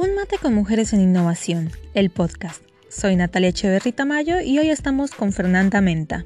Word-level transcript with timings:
Un 0.00 0.14
mate 0.14 0.38
con 0.38 0.54
mujeres 0.54 0.94
en 0.94 1.02
innovación, 1.02 1.70
el 1.92 2.08
podcast. 2.08 2.62
Soy 2.88 3.16
Natalia 3.16 3.50
Echeverri 3.50 3.92
Tamayo 3.92 4.40
y 4.40 4.58
hoy 4.58 4.70
estamos 4.70 5.10
con 5.10 5.30
Fernanda 5.30 5.82
Menta. 5.82 6.24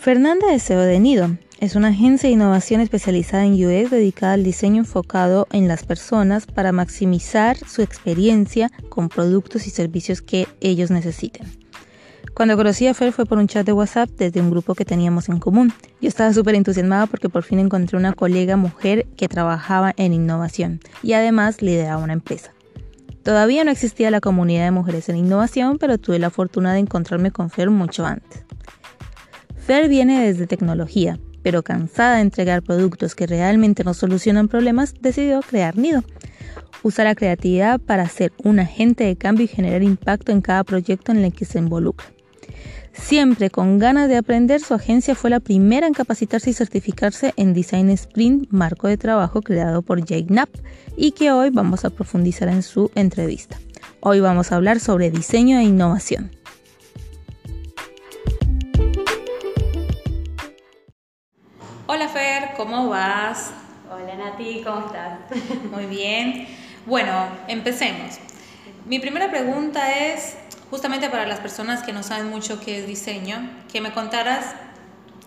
Fernanda 0.00 0.54
es 0.54 0.64
CEO 0.64 0.80
de 0.80 0.98
Nido. 0.98 1.36
Es 1.60 1.76
una 1.76 1.88
agencia 1.88 2.30
de 2.30 2.32
innovación 2.32 2.80
especializada 2.80 3.44
en 3.44 3.52
UX 3.52 3.90
dedicada 3.90 4.32
al 4.32 4.44
diseño 4.44 4.78
enfocado 4.78 5.46
en 5.52 5.68
las 5.68 5.84
personas 5.84 6.46
para 6.46 6.72
maximizar 6.72 7.58
su 7.58 7.82
experiencia 7.82 8.70
con 8.88 9.10
productos 9.10 9.66
y 9.66 9.70
servicios 9.70 10.22
que 10.22 10.48
ellos 10.62 10.90
necesiten. 10.90 11.65
Cuando 12.34 12.56
conocí 12.56 12.86
a 12.86 12.94
Fer 12.94 13.12
fue 13.12 13.24
por 13.24 13.38
un 13.38 13.48
chat 13.48 13.64
de 13.64 13.72
WhatsApp 13.72 14.10
desde 14.10 14.40
un 14.40 14.50
grupo 14.50 14.74
que 14.74 14.84
teníamos 14.84 15.28
en 15.28 15.38
común. 15.38 15.72
Yo 16.00 16.08
estaba 16.08 16.32
súper 16.32 16.54
entusiasmada 16.54 17.06
porque 17.06 17.28
por 17.28 17.42
fin 17.42 17.58
encontré 17.58 17.96
una 17.96 18.12
colega 18.12 18.56
mujer 18.56 19.06
que 19.16 19.28
trabajaba 19.28 19.94
en 19.96 20.12
innovación 20.12 20.80
y 21.02 21.14
además 21.14 21.62
lideraba 21.62 22.02
una 22.02 22.12
empresa. 22.12 22.52
Todavía 23.22 23.64
no 23.64 23.72
existía 23.72 24.10
la 24.10 24.20
comunidad 24.20 24.66
de 24.66 24.70
mujeres 24.70 25.08
en 25.08 25.16
innovación, 25.16 25.78
pero 25.78 25.98
tuve 25.98 26.18
la 26.18 26.30
fortuna 26.30 26.72
de 26.72 26.78
encontrarme 26.78 27.32
con 27.32 27.50
Fer 27.50 27.70
mucho 27.70 28.06
antes. 28.06 28.44
Fer 29.56 29.88
viene 29.88 30.24
desde 30.24 30.46
tecnología, 30.46 31.18
pero 31.42 31.64
cansada 31.64 32.16
de 32.16 32.22
entregar 32.22 32.62
productos 32.62 33.16
que 33.16 33.26
realmente 33.26 33.82
no 33.82 33.94
solucionan 33.94 34.46
problemas, 34.46 34.94
decidió 35.00 35.40
crear 35.40 35.76
Nido. 35.76 36.04
Usa 36.84 37.02
la 37.02 37.16
creatividad 37.16 37.80
para 37.80 38.08
ser 38.08 38.32
un 38.44 38.60
agente 38.60 39.02
de 39.02 39.16
cambio 39.16 39.44
y 39.44 39.48
generar 39.48 39.82
impacto 39.82 40.30
en 40.30 40.40
cada 40.40 40.62
proyecto 40.62 41.10
en 41.10 41.24
el 41.24 41.32
que 41.32 41.44
se 41.44 41.58
involucra. 41.58 42.06
Siempre 42.98 43.50
con 43.50 43.78
ganas 43.78 44.08
de 44.08 44.16
aprender, 44.16 44.60
su 44.60 44.74
agencia 44.74 45.14
fue 45.14 45.30
la 45.30 45.38
primera 45.38 45.86
en 45.86 45.92
capacitarse 45.92 46.50
y 46.50 46.54
certificarse 46.54 47.34
en 47.36 47.54
Design 47.54 47.90
Sprint, 47.90 48.48
marco 48.50 48.88
de 48.88 48.96
trabajo 48.96 49.42
creado 49.42 49.82
por 49.82 50.04
Jake 50.04 50.26
Knapp, 50.26 50.50
y 50.96 51.12
que 51.12 51.30
hoy 51.30 51.50
vamos 51.50 51.84
a 51.84 51.90
profundizar 51.90 52.48
en 52.48 52.62
su 52.62 52.90
entrevista. 52.94 53.58
Hoy 54.00 54.20
vamos 54.20 54.50
a 54.50 54.56
hablar 54.56 54.80
sobre 54.80 55.10
diseño 55.10 55.58
e 55.58 55.64
innovación. 55.64 56.32
Hola 61.86 62.08
Fer, 62.08 62.54
¿cómo 62.56 62.88
vas? 62.88 63.52
Hola 63.88 64.16
Nati, 64.16 64.62
¿cómo 64.64 64.86
estás? 64.86 65.20
Muy 65.72 65.86
bien. 65.86 66.48
Bueno, 66.86 67.12
empecemos. 67.46 68.18
Mi 68.86 68.98
primera 68.98 69.30
pregunta 69.30 70.12
es, 70.12 70.36
justamente 70.70 71.08
para 71.08 71.26
las 71.26 71.40
personas 71.40 71.82
que 71.82 71.92
no 71.92 72.02
saben 72.02 72.28
mucho 72.28 72.60
qué 72.60 72.78
es 72.78 72.86
diseño, 72.86 73.50
que 73.72 73.80
me 73.80 73.92
contaras, 73.92 74.54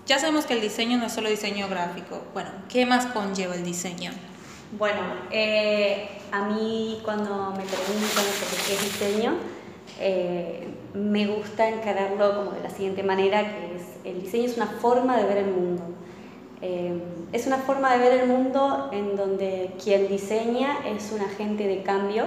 ya 0.05 0.19
sabemos 0.19 0.45
que 0.45 0.53
el 0.53 0.61
diseño 0.61 0.97
no 0.97 1.05
es 1.05 1.13
solo 1.13 1.29
diseño 1.29 1.67
gráfico, 1.69 2.23
bueno, 2.33 2.49
¿qué 2.67 2.85
más 2.85 3.05
conlleva 3.07 3.55
el 3.55 3.63
diseño? 3.63 4.11
Bueno, 4.77 5.01
eh, 5.31 6.09
a 6.31 6.47
mí 6.47 6.99
cuando 7.03 7.51
me 7.51 7.63
preguntan 7.63 8.23
sobre 8.23 8.63
qué 8.67 8.73
es 8.75 8.83
diseño, 8.83 9.33
eh, 9.99 10.67
me 10.93 11.27
gusta 11.27 11.67
encararlo 11.67 12.35
como 12.35 12.51
de 12.51 12.61
la 12.61 12.69
siguiente 12.69 13.03
manera, 13.03 13.41
que 13.41 13.75
es, 13.75 13.83
el 14.03 14.21
diseño 14.21 14.45
es 14.45 14.57
una 14.57 14.67
forma 14.67 15.17
de 15.17 15.25
ver 15.25 15.37
el 15.37 15.51
mundo. 15.51 15.83
Eh, 16.61 17.01
es 17.31 17.47
una 17.47 17.57
forma 17.57 17.93
de 17.93 17.99
ver 17.99 18.21
el 18.21 18.27
mundo 18.27 18.89
en 18.91 19.15
donde 19.15 19.71
quien 19.81 20.07
diseña 20.07 20.79
es 20.85 21.11
un 21.11 21.21
agente 21.21 21.67
de 21.67 21.83
cambio, 21.83 22.25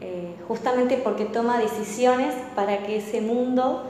eh, 0.00 0.36
justamente 0.46 0.96
porque 0.96 1.24
toma 1.24 1.58
decisiones 1.58 2.32
para 2.54 2.84
que 2.84 2.98
ese 2.98 3.20
mundo 3.20 3.82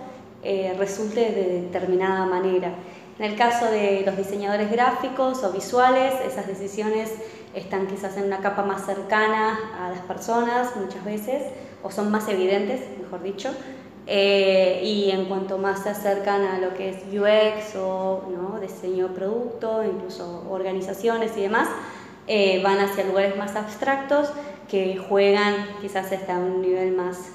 eh, 0.43 0.75
resulte 0.79 1.21
de 1.21 1.61
determinada 1.63 2.25
manera. 2.25 2.73
En 3.19 3.25
el 3.27 3.37
caso 3.37 3.67
de 3.67 4.03
los 4.07 4.17
diseñadores 4.17 4.71
gráficos 4.71 5.45
o 5.45 5.53
visuales, 5.53 6.15
esas 6.27 6.47
decisiones 6.47 7.13
están 7.55 7.89
quizás 7.89 8.17
en 8.17 8.25
una 8.25 8.39
capa 8.39 8.63
más 8.63 8.87
cercana 8.87 9.59
a 9.79 9.91
las 9.91 10.01
personas 10.01 10.75
muchas 10.77 11.05
veces, 11.05 11.43
o 11.83 11.91
son 11.91 12.11
más 12.11 12.27
evidentes, 12.29 12.81
mejor 13.03 13.23
dicho, 13.23 13.51
eh, 14.07 14.81
y 14.83 15.11
en 15.11 15.27
cuanto 15.27 15.59
más 15.59 15.83
se 15.83 15.91
acercan 15.91 16.43
a 16.43 16.59
lo 16.59 16.73
que 16.73 16.89
es 16.91 16.97
UX 17.13 17.77
o 17.77 18.23
diseño 18.63 19.09
de 19.09 19.15
producto, 19.15 19.85
incluso 19.85 20.47
organizaciones 20.49 21.37
y 21.37 21.43
demás, 21.43 21.69
van 22.63 22.79
hacia 22.79 23.05
lugares 23.05 23.37
más 23.37 23.57
abstractos 23.57 24.31
que 24.69 24.97
juegan 24.97 25.67
quizás 25.81 26.13
hasta 26.13 26.37
un 26.37 26.63
nivel 26.63 26.93
más 26.93 27.31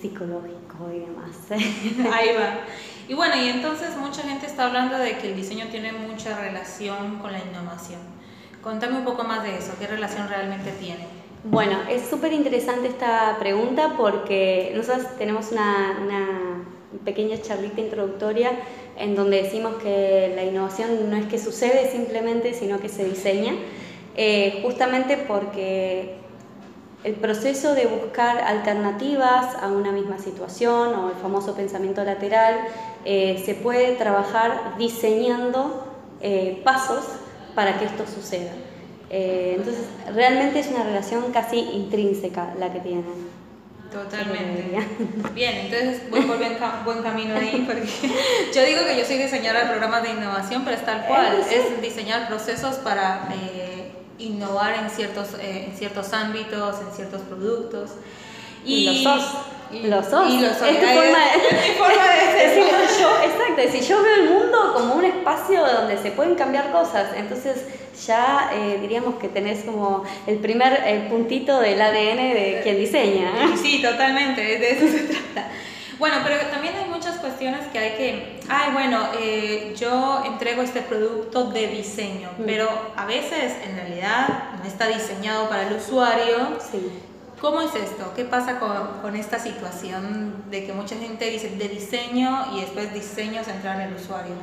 psicológico 0.00 0.90
y 0.94 1.00
demás. 1.00 1.36
Ahí 2.12 2.34
va. 2.34 2.60
Y 3.08 3.14
bueno, 3.14 3.36
y 3.36 3.48
entonces 3.48 3.96
mucha 3.96 4.22
gente 4.22 4.46
está 4.46 4.66
hablando 4.66 4.98
de 4.98 5.18
que 5.18 5.28
el 5.28 5.36
diseño 5.36 5.66
tiene 5.70 5.92
mucha 5.92 6.38
relación 6.40 7.18
con 7.18 7.32
la 7.32 7.38
innovación. 7.38 8.00
Contame 8.62 8.98
un 8.98 9.04
poco 9.04 9.24
más 9.24 9.42
de 9.42 9.58
eso, 9.58 9.72
¿qué 9.78 9.86
relación 9.86 10.28
realmente 10.28 10.72
tiene? 10.80 11.06
Bueno, 11.44 11.76
es 11.90 12.06
súper 12.08 12.32
interesante 12.32 12.88
esta 12.88 13.36
pregunta 13.38 13.94
porque 13.98 14.72
nosotros 14.74 15.06
tenemos 15.18 15.52
una, 15.52 15.98
una, 16.02 16.64
pequeña 17.04 17.36
charlita 17.42 17.82
introductoria 17.82 18.52
en 18.96 19.14
donde 19.14 19.42
decimos 19.42 19.74
que 19.82 20.32
la 20.34 20.44
innovación 20.44 21.10
no 21.10 21.16
es 21.16 21.26
que 21.26 21.38
sucede 21.38 21.90
simplemente, 21.90 22.54
sino 22.54 22.80
que 22.80 22.88
se 22.88 23.04
diseña, 23.04 23.52
eh, 24.16 24.60
justamente 24.62 25.18
porque 25.18 26.23
el 27.04 27.14
proceso 27.16 27.74
de 27.74 27.86
buscar 27.86 28.38
alternativas 28.38 29.54
a 29.60 29.68
una 29.68 29.92
misma 29.92 30.18
situación 30.18 30.94
o 30.94 31.10
el 31.10 31.16
famoso 31.16 31.54
pensamiento 31.54 32.02
lateral 32.02 32.60
eh, 33.04 33.42
se 33.44 33.54
puede 33.54 33.94
trabajar 33.96 34.76
diseñando 34.78 35.86
eh, 36.22 36.62
pasos 36.64 37.04
para 37.54 37.78
que 37.78 37.84
esto 37.84 38.04
suceda. 38.06 38.52
Eh, 39.10 39.56
entonces, 39.58 39.84
realmente 40.14 40.60
es 40.60 40.68
una 40.68 40.82
relación 40.82 41.30
casi 41.30 41.58
intrínseca 41.58 42.54
la 42.58 42.72
que 42.72 42.80
tienen. 42.80 43.34
Totalmente. 43.92 44.78
Bien, 45.34 45.56
entonces 45.56 46.10
voy 46.10 46.22
por 46.22 46.38
buen, 46.38 46.56
buen 46.86 47.02
camino 47.02 47.36
ahí 47.36 47.64
porque 47.66 47.86
yo 48.54 48.64
digo 48.64 48.80
que 48.86 48.98
yo 48.98 49.04
soy 49.04 49.18
diseñadora 49.18 49.64
de 49.64 49.70
programas 49.70 50.02
de 50.02 50.10
innovación, 50.10 50.64
pero 50.64 50.78
es 50.78 50.84
tal 50.86 51.06
cual, 51.06 51.44
es 51.50 51.82
diseñar 51.82 52.28
procesos 52.28 52.76
para 52.76 53.28
innovar 54.18 54.74
en 54.74 54.90
ciertos, 54.90 55.34
eh, 55.40 55.66
en 55.68 55.76
ciertos 55.76 56.12
ámbitos, 56.12 56.80
en 56.80 56.94
ciertos 56.94 57.22
productos. 57.22 57.90
Y, 58.64 58.74
y 58.74 58.84
los 58.84 59.02
sos. 59.02 59.32
Y, 59.72 59.86
los 59.86 60.06
sos. 60.06 60.30
Y 60.30 60.40
los 60.40 60.56
sos. 60.56 60.68
Es 60.68 60.80
tu 60.80 60.86
forma 60.86 61.18
de, 61.18 61.74
forma 61.78 62.08
de 62.08 62.44
decir. 62.44 62.64
yo, 63.00 63.10
exacto, 63.22 63.62
si 63.72 63.80
yo 63.80 64.02
veo 64.02 64.14
el 64.16 64.30
mundo 64.30 64.74
como 64.74 64.94
un 64.94 65.04
espacio 65.04 65.66
donde 65.66 65.98
se 65.98 66.10
pueden 66.12 66.34
cambiar 66.34 66.70
cosas, 66.72 67.08
entonces 67.16 67.64
ya 68.06 68.50
eh, 68.52 68.78
diríamos 68.80 69.16
que 69.16 69.28
tenés 69.28 69.64
como 69.64 70.04
el 70.26 70.38
primer 70.38 70.82
el 70.86 71.06
puntito 71.08 71.60
del 71.60 71.80
ADN 71.80 72.34
de 72.34 72.60
quien 72.62 72.78
diseña. 72.78 73.32
Sí, 73.60 73.82
totalmente, 73.82 74.40
de 74.40 74.70
eso 74.70 74.86
se 74.88 75.04
trata. 75.04 75.50
Bueno, 75.98 76.16
pero 76.24 76.36
también 76.50 76.74
cuestiones 77.34 77.66
que 77.72 77.78
hay 77.78 77.90
que, 77.96 78.40
ay, 78.48 78.72
bueno, 78.72 79.08
eh, 79.18 79.74
yo 79.76 80.22
entrego 80.24 80.62
este 80.62 80.82
producto 80.82 81.50
de 81.50 81.66
diseño, 81.66 82.30
mm. 82.38 82.42
pero 82.46 82.68
a 82.96 83.06
veces 83.06 83.54
en 83.68 83.74
realidad 83.74 84.54
no 84.56 84.64
está 84.64 84.86
diseñado 84.86 85.48
para 85.48 85.66
el 85.66 85.74
usuario. 85.74 86.58
Sí. 86.60 86.92
¿Cómo 87.40 87.60
es 87.60 87.74
esto? 87.74 88.12
¿Qué 88.14 88.24
pasa 88.24 88.60
con, 88.60 89.00
con, 89.02 89.16
esta 89.16 89.40
situación 89.40 90.44
de 90.48 90.64
que 90.64 90.72
mucha 90.72 90.96
gente 90.96 91.28
dice 91.28 91.50
de 91.50 91.68
diseño 91.68 92.56
y 92.56 92.60
después 92.60 92.94
diseño 92.94 93.42
centrado 93.42 93.80
en 93.80 93.88
el 93.88 93.94
usuario? 93.94 94.34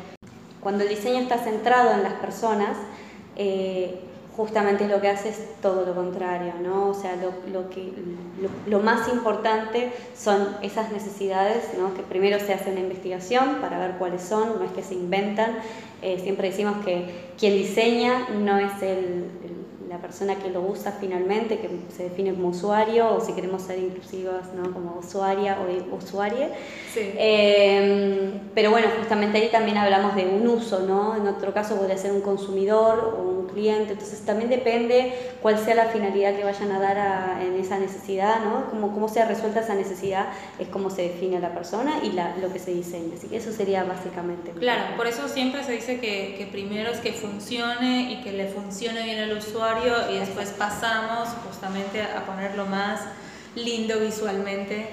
Cuando 0.59 0.83
el 0.83 0.89
diseño 0.89 1.19
está 1.19 1.37
centrado 1.37 1.93
en 1.93 2.03
las 2.03 2.13
personas, 2.15 2.77
eh, 3.37 4.01
justamente 4.35 4.87
lo 4.87 5.01
que 5.01 5.09
hace 5.09 5.29
es 5.29 5.39
todo 5.61 5.85
lo 5.85 5.93
contrario, 5.93 6.53
¿no? 6.61 6.89
O 6.89 6.93
sea, 6.93 7.15
lo, 7.15 7.31
lo 7.51 7.69
que, 7.69 7.91
lo, 8.67 8.79
más 8.79 9.07
importante 9.09 9.91
son 10.15 10.55
esas 10.61 10.91
necesidades, 10.91 11.71
¿no? 11.77 11.93
Que 11.93 12.01
primero 12.01 12.39
se 12.39 12.53
hace 12.53 12.71
una 12.71 12.79
investigación 12.79 13.57
para 13.61 13.77
ver 13.77 13.97
cuáles 13.97 14.21
son, 14.21 14.59
no 14.59 14.65
es 14.65 14.71
que 14.71 14.83
se 14.83 14.93
inventan. 14.93 15.57
Eh, 16.01 16.19
siempre 16.23 16.49
decimos 16.49 16.77
que 16.83 17.31
quien 17.37 17.53
diseña 17.53 18.29
no 18.29 18.57
es 18.57 18.81
el 18.81 19.25
la 19.91 19.97
persona 19.97 20.35
que 20.35 20.49
lo 20.49 20.61
usa 20.61 20.93
finalmente, 21.01 21.59
que 21.59 21.69
se 21.93 22.03
define 22.03 22.33
como 22.33 22.47
usuario, 22.47 23.13
o 23.13 23.19
si 23.19 23.33
queremos 23.33 23.63
ser 23.63 23.77
inclusivas, 23.77 24.53
¿no? 24.55 24.71
como 24.71 24.97
usuaria 24.97 25.57
o 25.59 25.95
usuaria. 25.97 26.49
Em, 26.95 28.39
pero 28.55 28.71
bueno, 28.71 28.87
justamente 28.97 29.39
ahí 29.39 29.49
también 29.51 29.77
hablamos 29.77 30.15
de 30.15 30.27
un 30.27 30.47
uso, 30.47 30.79
¿no? 30.79 31.17
En 31.17 31.27
otro 31.27 31.53
caso 31.53 31.75
podría 31.75 31.97
ser 31.97 32.13
un 32.13 32.21
consumidor 32.21 33.17
o 33.19 33.21
un 33.21 33.40
cliente, 33.51 33.93
entonces 33.93 34.21
también 34.25 34.49
depende 34.49 35.13
cuál 35.41 35.57
sea 35.57 35.75
la 35.75 35.85
finalidad 35.85 36.35
que 36.35 36.43
vayan 36.43 36.71
a 36.71 36.79
dar 36.79 37.41
en 37.41 37.55
esa 37.59 37.77
necesidad, 37.79 38.43
¿no? 38.43 38.69
Como, 38.69 38.93
cómo 38.93 39.07
sea 39.07 39.25
resuelta 39.25 39.61
esa 39.61 39.75
necesidad 39.75 40.27
es 40.59 40.67
cómo 40.67 40.89
se 40.89 41.03
define 41.03 41.39
la 41.39 41.53
persona 41.53 41.99
y 42.03 42.11
la, 42.11 42.35
lo 42.37 42.51
que 42.51 42.59
se 42.59 42.73
diseña. 42.73 43.15
Así 43.17 43.27
que 43.27 43.37
eso 43.37 43.51
sería 43.51 43.83
básicamente. 43.83 44.51
Claro, 44.51 44.95
por 44.97 45.07
eso 45.07 45.27
siempre 45.27 45.63
se 45.63 45.73
dice 45.73 45.99
que, 45.99 46.35
que 46.37 46.47
primero 46.51 46.91
es 46.91 46.99
que 46.99 47.13
funcione 47.13 48.11
y 48.11 48.23
que 48.23 48.31
le 48.31 48.47
funcione 48.47 49.03
bien 49.03 49.19
al 49.19 49.37
usuario 49.37 49.93
y 50.11 50.17
después 50.19 50.49
pasamos 50.49 51.29
justamente 51.45 52.01
a 52.01 52.25
ponerlo 52.25 52.65
más 52.65 53.01
lindo 53.55 53.99
visualmente. 53.99 54.89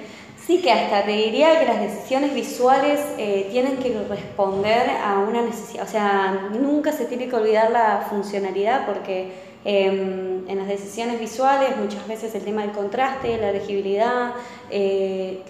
Sí, 0.49 0.61
que 0.61 0.73
hasta 0.73 1.05
te 1.05 1.13
diría 1.13 1.61
que 1.61 1.67
las 1.67 1.81
decisiones 1.81 2.35
visuales 2.35 3.01
eh, 3.19 3.47
tienen 3.51 3.77
que 3.77 3.97
responder 4.09 4.89
a 5.05 5.19
una 5.19 5.43
necesidad, 5.43 5.85
o 5.85 5.87
sea, 5.87 6.49
nunca 6.59 6.91
se 6.91 7.05
tiene 7.05 7.29
que 7.29 7.37
olvidar 7.37 7.71
la 7.71 8.07
funcionalidad 8.09 8.87
porque 8.87 9.31
Em, 9.65 10.49
en 10.49 10.59
las 10.59 10.69
decisiones 10.69 11.19
visuales 11.19 11.77
muchas 11.77 12.07
veces 12.07 12.35
el 12.35 12.43
tema 12.43 12.63
del 12.63 12.71
contraste, 12.71 13.37
la 13.39 13.53
legibilidad, 13.53 14.33
eh, 14.71 15.43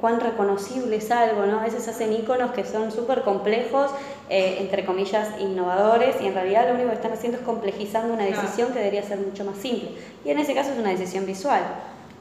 cuán 0.00 0.20
reconocible 0.20 0.96
es 0.96 1.10
algo, 1.10 1.46
¿no? 1.46 1.60
A 1.60 1.64
veces 1.64 1.88
hacen 1.88 2.12
iconos 2.12 2.52
que 2.52 2.64
son 2.64 2.92
súper 2.92 3.22
complejos, 3.22 3.90
eh, 4.28 4.58
entre 4.60 4.84
comillas, 4.84 5.40
innovadores, 5.40 6.16
y 6.20 6.26
en 6.26 6.34
realidad 6.34 6.68
lo 6.68 6.74
único 6.74 6.90
que 6.90 6.96
están 6.96 7.12
haciendo 7.12 7.38
es 7.38 7.44
complejizando 7.44 8.12
una 8.12 8.24
decisión 8.24 8.72
que 8.72 8.78
debería 8.78 9.02
ser 9.02 9.18
mucho 9.18 9.44
más 9.44 9.56
simple. 9.56 9.88
Y 10.24 10.30
en 10.30 10.38
ese 10.38 10.54
caso 10.54 10.72
es 10.72 10.78
una 10.78 10.90
decisión 10.90 11.24
visual. 11.24 11.62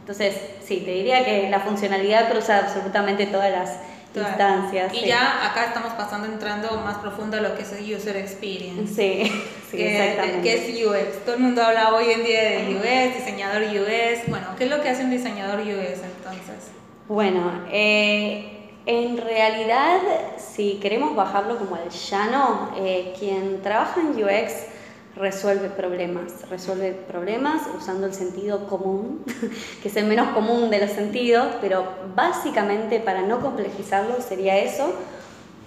Entonces, 0.06 0.36
sí, 0.64 0.84
te 0.86 0.92
diría 0.92 1.26
que 1.26 1.50
la 1.50 1.62
funcionalidad 1.62 2.30
cruza 2.30 2.60
absolutamente 2.60 3.26
todas 3.26 3.52
las 3.52 3.80
instancias. 4.14 4.94
Y 4.94 5.08
ya 5.08 5.50
acá 5.50 5.66
estamos 5.66 5.94
pasando 5.94 6.28
entrando 6.28 6.80
más 6.82 7.00
profundo 7.00 7.38
a 7.38 7.42
lo 7.42 7.56
que 7.56 7.64
es 7.64 7.72
el 7.72 7.92
user 7.92 8.16
experience. 8.16 8.94
Sí, 8.94 9.32
sí 9.72 9.78
que, 9.78 10.10
exactamente. 10.12 10.42
Que 10.44 10.54
es 10.54 10.86
UX. 10.86 11.26
Todo 11.26 11.38
el 11.38 11.42
mundo 11.42 11.64
habla 11.64 11.96
hoy 11.96 12.12
en 12.12 12.24
día 12.24 12.44
de 12.44 12.76
UX, 12.76 13.18
diseñador 13.18 13.64
UX. 13.64 14.30
Bueno, 14.30 14.46
¿qué 14.60 14.66
es 14.66 14.70
lo 14.70 14.80
que 14.84 14.90
hace 14.90 15.06
un 15.06 15.10
diseñador 15.10 15.62
UX 15.62 16.04
entonces? 16.04 16.70
Bueno, 17.08 17.66
eh, 17.72 18.70
en 18.86 19.18
realidad, 19.18 20.02
si 20.38 20.76
queremos 20.76 21.16
bajarlo 21.16 21.58
como 21.58 21.78
al 21.78 21.90
llano, 21.90 22.74
eh, 22.78 23.12
quien 23.18 23.64
trabaja 23.64 24.02
en 24.02 24.10
UX 24.24 24.75
resuelve 25.16 25.70
problemas, 25.70 26.50
resuelve 26.50 26.92
problemas 26.92 27.64
usando 27.78 28.06
el 28.06 28.14
sentido 28.14 28.68
común, 28.68 29.24
que 29.82 29.88
es 29.88 29.96
el 29.96 30.06
menos 30.06 30.30
común 30.30 30.70
de 30.70 30.80
los 30.80 30.92
sentidos, 30.92 31.48
pero 31.62 31.88
básicamente 32.16 33.00
para 33.00 33.22
no 33.22 33.40
complejizarlo 33.40 34.22
sería 34.22 34.58
eso. 34.58 34.94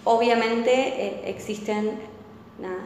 Obviamente 0.04 0.70
eh, 0.70 1.22
existen, 1.26 1.98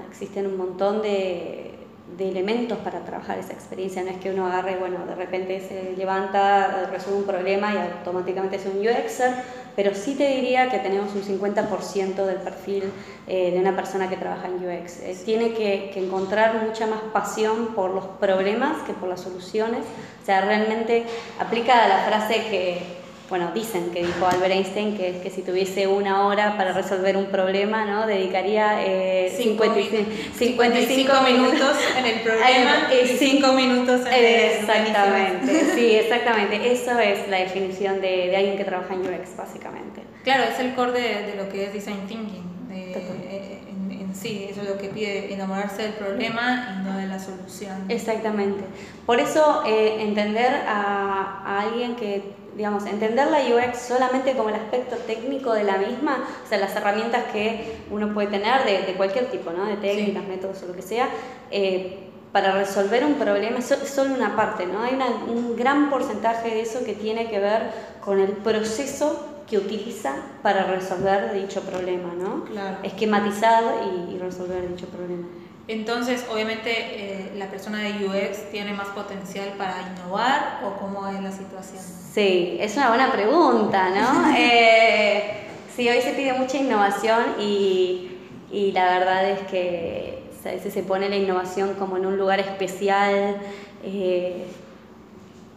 existen 0.08 0.46
un 0.46 0.56
montón 0.56 1.02
de, 1.02 1.71
de, 2.16 2.28
elementos 2.28 2.78
para 2.78 3.00
trabajar 3.00 3.38
esa 3.38 3.52
experiencia, 3.52 4.02
no 4.02 4.10
es 4.10 4.16
que 4.18 4.30
uno 4.30 4.46
agarre, 4.46 4.76
bueno, 4.76 5.04
de 5.06 5.14
repente 5.14 5.60
se 5.60 5.96
levanta, 5.96 6.88
resuelve 6.90 7.20
un 7.20 7.26
problema 7.26 7.72
y 7.72 7.76
automáticamente 7.76 8.56
es 8.56 8.66
un 8.66 8.78
UXer, 8.78 9.34
pero 9.74 9.94
sí 9.94 10.14
te 10.14 10.28
diría 10.28 10.68
que 10.70 10.78
tenemos 10.78 11.14
un 11.14 11.22
50% 11.22 12.26
del 12.26 12.36
perfil 12.36 12.84
eh, 13.26 13.52
de 13.52 13.58
una 13.58 13.74
persona 13.74 14.08
que 14.08 14.16
trabaja 14.16 14.48
en 14.48 14.54
UX. 14.56 15.00
Eh, 15.00 15.16
tiene 15.24 15.52
que, 15.52 15.90
que, 15.92 16.04
encontrar 16.04 16.62
mucha 16.66 16.86
más 16.86 17.00
pasión 17.12 17.68
por 17.74 17.90
los 17.90 18.04
problemas 18.20 18.82
que 18.82 18.92
por 18.92 19.08
las 19.08 19.20
soluciones. 19.20 19.84
O 20.22 20.26
sea, 20.26 20.42
realmente 20.42 21.04
aplica 21.38 21.88
la 21.88 21.98
frase 22.04 22.34
que 22.50 23.01
bueno, 23.32 23.50
dicen 23.54 23.90
que 23.92 24.04
dijo 24.04 24.26
Albert 24.26 24.52
Einstein 24.52 24.94
que, 24.94 25.20
que 25.22 25.30
si 25.30 25.40
tuviese 25.40 25.86
una 25.86 26.26
hora 26.26 26.54
para 26.58 26.74
resolver 26.74 27.16
un 27.16 27.28
problema, 27.28 27.86
¿no? 27.86 28.06
Dedicaría 28.06 28.84
eh, 28.84 29.32
55, 29.34 30.10
55, 30.36 31.12
minutos 31.22 31.78
en 31.96 32.04
el 32.04 32.20
problema 32.20 32.92
y 32.92 33.08
5 33.08 33.52
minutos 33.54 34.02
en 34.06 34.60
Exactamente, 34.60 35.60
el 35.60 35.66
sí, 35.74 35.94
exactamente. 35.94 36.72
Eso 36.72 36.98
es 36.98 37.26
la 37.28 37.38
definición 37.38 38.02
de, 38.02 38.28
de, 38.28 38.36
alguien 38.36 38.58
que 38.58 38.64
trabaja 38.64 38.92
en 38.92 39.00
UX, 39.00 39.34
básicamente. 39.34 40.02
Claro, 40.24 40.44
es 40.52 40.60
el 40.60 40.74
core 40.74 40.92
de, 40.92 41.32
de 41.32 41.42
lo 41.42 41.48
que 41.48 41.64
es 41.64 41.72
Design 41.72 42.06
Thinking. 42.06 42.68
De, 42.68 42.92
en, 42.92 43.92
en, 43.92 44.14
sí, 44.14 44.46
eso 44.50 44.60
es 44.60 44.68
lo 44.68 44.76
que 44.76 44.88
pide 44.88 45.32
enamorarse 45.32 45.84
del 45.84 45.92
problema 45.94 46.76
y 46.82 46.86
no 46.86 46.98
de 46.98 47.06
la 47.06 47.18
solución. 47.18 47.86
Exactamente. 47.88 48.62
Por 49.06 49.20
eso, 49.20 49.62
eh, 49.66 50.02
entender 50.02 50.52
a, 50.68 51.44
a 51.46 51.60
alguien 51.62 51.96
que 51.96 52.41
digamos, 52.56 52.86
entender 52.86 53.28
la 53.28 53.38
UX 53.38 53.78
solamente 53.78 54.34
como 54.34 54.48
el 54.50 54.56
aspecto 54.56 54.96
técnico 54.96 55.52
de 55.52 55.64
la 55.64 55.78
misma, 55.78 56.24
o 56.44 56.48
sea, 56.48 56.58
las 56.58 56.74
herramientas 56.76 57.24
que 57.32 57.76
uno 57.90 58.12
puede 58.12 58.28
tener 58.28 58.64
de, 58.64 58.82
de 58.82 58.94
cualquier 58.94 59.30
tipo, 59.30 59.50
¿no? 59.50 59.64
de 59.66 59.76
técnicas, 59.76 60.22
sí. 60.22 60.28
métodos 60.28 60.62
o 60.62 60.66
lo 60.66 60.74
que 60.74 60.82
sea, 60.82 61.08
eh, 61.50 61.98
para 62.32 62.52
resolver 62.52 63.04
un 63.04 63.14
problema 63.14 63.58
es 63.58 63.66
solo 63.66 64.14
una 64.14 64.34
parte, 64.34 64.66
¿no? 64.66 64.82
Hay 64.82 64.94
una, 64.94 65.06
un 65.28 65.54
gran 65.54 65.90
porcentaje 65.90 66.48
de 66.48 66.62
eso 66.62 66.82
que 66.82 66.94
tiene 66.94 67.28
que 67.28 67.38
ver 67.38 67.70
con 68.02 68.18
el 68.18 68.30
proceso 68.32 69.26
que 69.46 69.58
utiliza 69.58 70.14
para 70.42 70.64
resolver 70.64 71.34
dicho 71.34 71.60
problema, 71.60 72.14
¿no? 72.18 72.44
Claro. 72.44 72.78
Esquematizar 72.82 73.62
y, 73.84 74.14
y 74.14 74.18
resolver 74.18 74.66
dicho 74.66 74.86
problema. 74.86 75.26
Entonces, 75.72 76.26
obviamente, 76.30 76.70
eh, 76.70 77.32
la 77.36 77.46
persona 77.46 77.78
de 77.78 78.06
UX 78.06 78.50
tiene 78.50 78.74
más 78.74 78.88
potencial 78.88 79.54
para 79.56 79.94
innovar 79.94 80.60
o 80.64 80.78
cómo 80.78 81.08
es 81.08 81.20
la 81.22 81.32
situación? 81.32 81.82
Sí, 82.12 82.58
es 82.60 82.76
una 82.76 82.88
buena 82.88 83.10
pregunta, 83.10 83.88
¿no? 83.88 84.34
eh, 84.36 85.46
sí, 85.74 85.88
hoy 85.88 86.02
se 86.02 86.12
pide 86.12 86.34
mucha 86.34 86.58
innovación 86.58 87.40
y, 87.40 88.18
y, 88.50 88.72
la 88.72 88.98
verdad 88.98 89.30
es 89.30 89.40
que 89.46 90.24
a 90.44 90.50
veces 90.50 90.74
se 90.74 90.82
pone 90.82 91.08
la 91.08 91.16
innovación 91.16 91.72
como 91.74 91.96
en 91.96 92.04
un 92.04 92.18
lugar 92.18 92.38
especial. 92.38 93.36
Eh, 93.82 94.44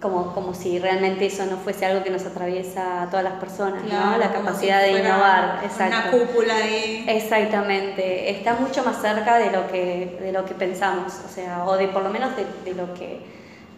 como, 0.05 0.35
como 0.35 0.53
si 0.53 0.77
realmente 0.77 1.25
eso 1.25 1.47
no 1.47 1.57
fuese 1.57 1.83
algo 1.83 2.03
que 2.03 2.11
nos 2.11 2.23
atraviesa 2.27 3.01
a 3.01 3.09
todas 3.09 3.23
las 3.23 3.39
personas, 3.39 3.81
claro, 3.81 4.11
¿no? 4.11 4.17
La 4.19 4.31
capacidad 4.31 4.85
si 4.85 4.93
de 4.93 4.99
innovar. 4.99 5.61
Exacto. 5.63 6.15
Una 6.15 6.25
cúpula 6.25 6.55
ahí. 6.57 7.05
Exactamente. 7.07 8.29
Está 8.29 8.53
mucho 8.53 8.83
más 8.83 9.01
cerca 9.01 9.39
de 9.39 9.49
lo 9.49 9.67
que, 9.67 10.19
de 10.21 10.31
lo 10.31 10.45
que 10.45 10.53
pensamos, 10.53 11.11
o 11.25 11.27
sea, 11.27 11.65
o 11.65 11.75
de 11.75 11.87
por 11.87 12.03
lo 12.03 12.11
menos 12.11 12.35
de, 12.35 12.45
de 12.63 12.75
lo, 12.79 12.93
que, 12.93 13.19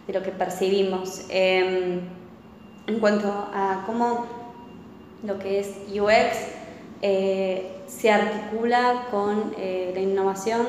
de 0.06 0.12
lo 0.12 0.22
que 0.22 0.30
percibimos. 0.30 1.22
Eh, 1.30 1.98
en 2.86 3.00
cuanto 3.00 3.28
a 3.54 3.84
cómo 3.86 4.26
lo 5.22 5.38
que 5.38 5.60
es 5.60 5.68
UX 5.88 6.36
eh, 7.00 7.72
se 7.86 8.10
articula 8.10 9.06
con 9.10 9.54
eh, 9.56 9.92
la 9.94 10.00
innovación, 10.00 10.66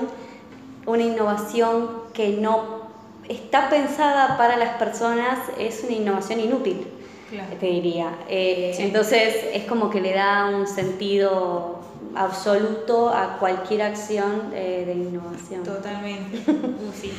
una 0.86 1.04
innovación 1.04 2.04
que 2.14 2.30
no 2.30 2.79
está 3.30 3.70
pensada 3.70 4.38
para 4.38 4.58
las 4.58 4.76
personas 4.78 5.40
es 5.58 5.84
una 5.84 5.94
innovación 5.94 6.40
inútil, 6.40 6.88
claro. 7.30 7.50
te 7.60 7.66
diría. 7.68 8.12
Eh, 8.28 8.74
sí. 8.76 8.84
Entonces 8.84 9.36
es 9.54 9.64
como 9.66 9.90
que 9.90 10.02
le 10.02 10.14
da 10.14 10.48
un 10.48 10.68
sentido 10.68 11.80
absoluto 12.16 13.10
a 13.10 13.38
cualquier 13.38 13.84
acción 13.84 14.52
eh, 14.54 14.84
de 14.86 14.94
innovación. 14.94 15.64
Totalmente. 15.64 16.40
uh, 16.52 16.92
sí. 17.00 17.14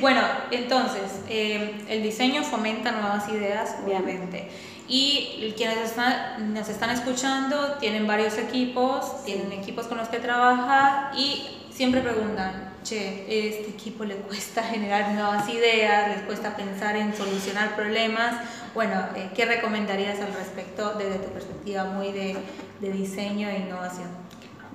Bueno, 0.00 0.20
entonces, 0.50 1.22
eh, 1.28 1.74
el 1.88 2.02
diseño 2.02 2.42
fomenta 2.42 2.92
nuevas 2.92 3.28
ideas, 3.30 3.76
obviamente. 3.84 4.50
Y 4.88 5.52
quienes 5.56 5.78
están, 5.78 6.54
nos 6.54 6.68
están 6.68 6.90
escuchando 6.90 7.76
tienen 7.80 8.06
varios 8.06 8.38
equipos, 8.38 9.24
tienen 9.24 9.50
equipos 9.52 9.86
con 9.86 9.98
los 9.98 10.08
que 10.08 10.18
trabaja 10.18 11.10
y 11.16 11.55
siempre 11.76 12.00
preguntan, 12.00 12.72
che, 12.82 13.26
este 13.28 13.68
equipo 13.68 14.04
le 14.04 14.16
cuesta 14.16 14.62
generar 14.74 15.12
nuevas 15.12 15.46
ideas, 15.48 16.08
les 16.08 16.24
cuesta 16.24 16.56
pensar 16.56 16.96
en 16.96 17.14
solucionar 17.14 17.76
problemas. 17.76 18.34
Bueno, 18.74 18.94
eh, 19.14 19.28
¿qué 19.34 19.44
recomendarías 19.44 20.18
al 20.20 20.32
respecto 20.32 20.94
desde 20.94 21.18
tu 21.18 21.28
perspectiva 21.32 21.84
muy 21.84 22.12
de, 22.12 22.36
diseño 22.80 23.48
e 23.50 23.58
innovación? 23.58 24.08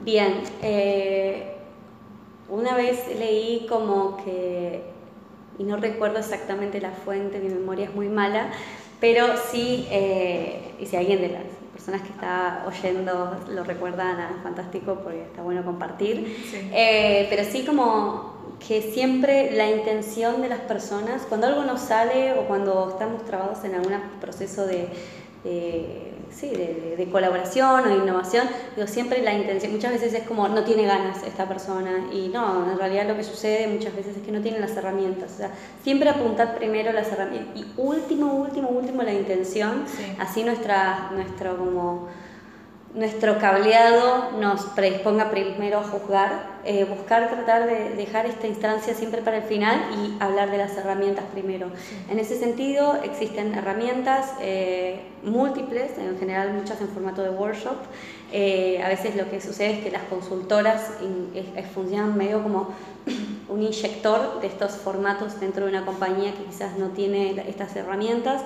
Bien, 0.01 0.43
eh, 0.61 1.55
una 2.49 2.75
vez 2.75 2.99
leí 3.17 3.65
como 3.67 4.23
que, 4.23 4.83
y 5.57 5.63
no 5.63 5.77
recuerdo 5.77 6.19
exactamente 6.19 6.79
la 6.81 6.91
fuente, 6.91 7.39
mi 7.39 7.49
memoria 7.49 7.85
es 7.85 7.95
muy 7.95 8.09
mala, 8.09 8.51
pero 8.99 9.25
sí, 9.51 9.87
eh, 9.89 10.75
y 10.79 10.85
si 10.85 10.95
alguien 10.95 11.21
de 11.21 11.29
personas 11.81 12.07
que 12.07 12.13
está 12.13 12.63
oyendo 12.67 13.39
lo 13.50 13.63
recuerdan, 13.63 14.19
ah, 14.19 14.39
fantástico 14.43 15.00
porque 15.03 15.23
está 15.23 15.41
bueno 15.41 15.63
compartir. 15.65 16.38
Sí. 16.50 16.69
Eh, 16.71 17.25
pero 17.29 17.43
sí 17.43 17.65
como 17.65 18.55
que 18.59 18.83
siempre 18.83 19.51
la 19.53 19.67
intención 19.67 20.43
de 20.43 20.50
las 20.50 20.59
personas, 20.59 21.23
cuando 21.27 21.47
algo 21.47 21.63
no 21.63 21.79
sale 21.79 22.33
o 22.33 22.45
cuando 22.45 22.89
estamos 22.91 23.25
trabados 23.25 23.63
en 23.63 23.73
algún 23.73 23.93
proceso 24.19 24.67
de, 24.67 24.89
de 25.43 26.10
sí, 26.33 26.50
de, 26.50 26.95
de, 26.97 27.11
colaboración 27.11 27.85
o 27.85 27.88
de 27.88 27.95
innovación, 27.95 28.47
digo, 28.75 28.88
siempre 28.88 29.21
la 29.21 29.33
intención, 29.33 29.71
muchas 29.71 29.91
veces 29.91 30.13
es 30.13 30.23
como 30.23 30.47
no 30.47 30.63
tiene 30.63 30.85
ganas 30.85 31.23
esta 31.23 31.47
persona 31.47 32.07
y 32.11 32.29
no, 32.29 32.71
en 32.71 32.77
realidad 32.77 33.07
lo 33.07 33.15
que 33.15 33.23
sucede 33.23 33.67
muchas 33.67 33.95
veces 33.95 34.17
es 34.17 34.23
que 34.23 34.31
no 34.31 34.41
tiene 34.41 34.59
las 34.59 34.75
herramientas, 34.75 35.31
o 35.33 35.38
sea, 35.38 35.51
siempre 35.83 36.09
apuntar 36.09 36.57
primero 36.57 36.91
las 36.93 37.11
herramientas 37.11 37.55
y 37.55 37.65
último, 37.77 38.33
último, 38.33 38.69
último 38.69 39.03
la 39.03 39.13
intención, 39.13 39.83
sí. 39.88 40.05
así 40.19 40.43
nuestra, 40.43 41.11
nuestro 41.13 41.57
como 41.57 42.07
nuestro 42.93 43.38
cableado 43.39 44.31
nos 44.39 44.63
predisponga 44.65 45.31
primero 45.31 45.79
a 45.79 45.83
juzgar, 45.83 46.60
eh, 46.65 46.83
buscar 46.83 47.29
tratar 47.29 47.65
de 47.65 47.95
dejar 47.95 48.25
esta 48.25 48.48
instancia 48.48 48.93
siempre 48.93 49.21
para 49.21 49.38
el 49.38 49.43
final 49.43 49.79
y 49.95 50.21
hablar 50.21 50.51
de 50.51 50.57
las 50.57 50.75
herramientas 50.75 51.24
primero. 51.31 51.67
Sí. 51.69 51.95
En 52.10 52.19
ese 52.19 52.38
sentido 52.38 53.00
existen 53.03 53.53
herramientas 53.53 54.33
eh, 54.41 55.00
múltiples, 55.24 55.98
en 55.98 56.19
general 56.19 56.53
muchas 56.53 56.81
en 56.81 56.89
formato 56.89 57.24
de 57.24 57.29
workshop. 57.29 57.77
Eh, 58.33 58.81
a 58.83 58.89
veces 58.89 59.15
lo 59.15 59.29
que 59.29 59.39
sucede 59.41 59.77
es 59.77 59.83
que 59.83 59.91
las 59.91 60.03
consultoras 60.03 60.91
in, 61.01 61.31
es, 61.55 61.67
funcionan 61.71 62.17
medio 62.17 62.43
como 62.43 62.69
un 63.50 63.63
inyector 63.63 64.41
de 64.41 64.48
estos 64.48 64.74
formatos 64.74 65.39
dentro 65.39 65.65
de 65.65 65.71
una 65.71 65.86
compañía 65.86 66.33
que 66.33 66.43
quizás 66.43 66.77
no 66.77 66.89
tiene 66.89 67.41
estas 67.48 67.75
herramientas 67.75 68.41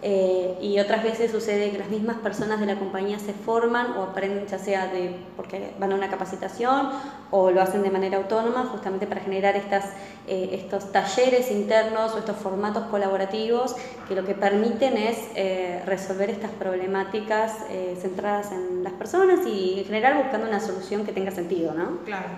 eh, 0.00 0.56
y 0.60 0.78
otras 0.78 1.02
veces 1.02 1.32
sucede 1.32 1.72
que 1.72 1.78
las 1.78 1.88
mismas 1.88 2.18
personas 2.18 2.60
de 2.60 2.66
la 2.66 2.76
compañía 2.76 3.18
se 3.18 3.32
forman 3.32 3.92
o 3.96 4.04
aprenden 4.04 4.46
ya 4.46 4.58
sea 4.58 4.86
de 4.86 5.16
porque 5.36 5.72
van 5.80 5.90
a 5.90 5.96
una 5.96 6.08
capacitación 6.08 6.90
o 7.32 7.50
lo 7.50 7.60
hacen 7.60 7.82
de 7.82 7.90
manera 7.90 8.18
autónoma 8.18 8.66
justamente 8.66 9.08
para 9.08 9.22
generar 9.22 9.56
estas, 9.56 9.86
eh, 10.28 10.50
estos 10.52 10.92
talleres 10.92 11.50
internos 11.50 12.14
o 12.14 12.18
estos 12.18 12.36
formatos 12.36 12.84
colaborativos 12.84 13.74
que 14.06 14.14
lo 14.14 14.24
que 14.24 14.34
permiten 14.34 14.96
es 14.96 15.18
eh, 15.34 15.82
resolver 15.84 16.30
estas 16.30 16.52
problemáticas 16.52 17.52
centradas 18.00 18.52
en 18.52 18.84
las 18.84 18.92
personas 18.92 19.40
y 19.46 19.80
en 19.80 19.84
general 19.86 20.18
buscando 20.18 20.46
una 20.46 20.60
solución 20.60 21.04
que 21.04 21.12
tenga 21.12 21.32
sentido, 21.32 21.74
¿no? 21.74 21.98
Claro, 22.04 22.28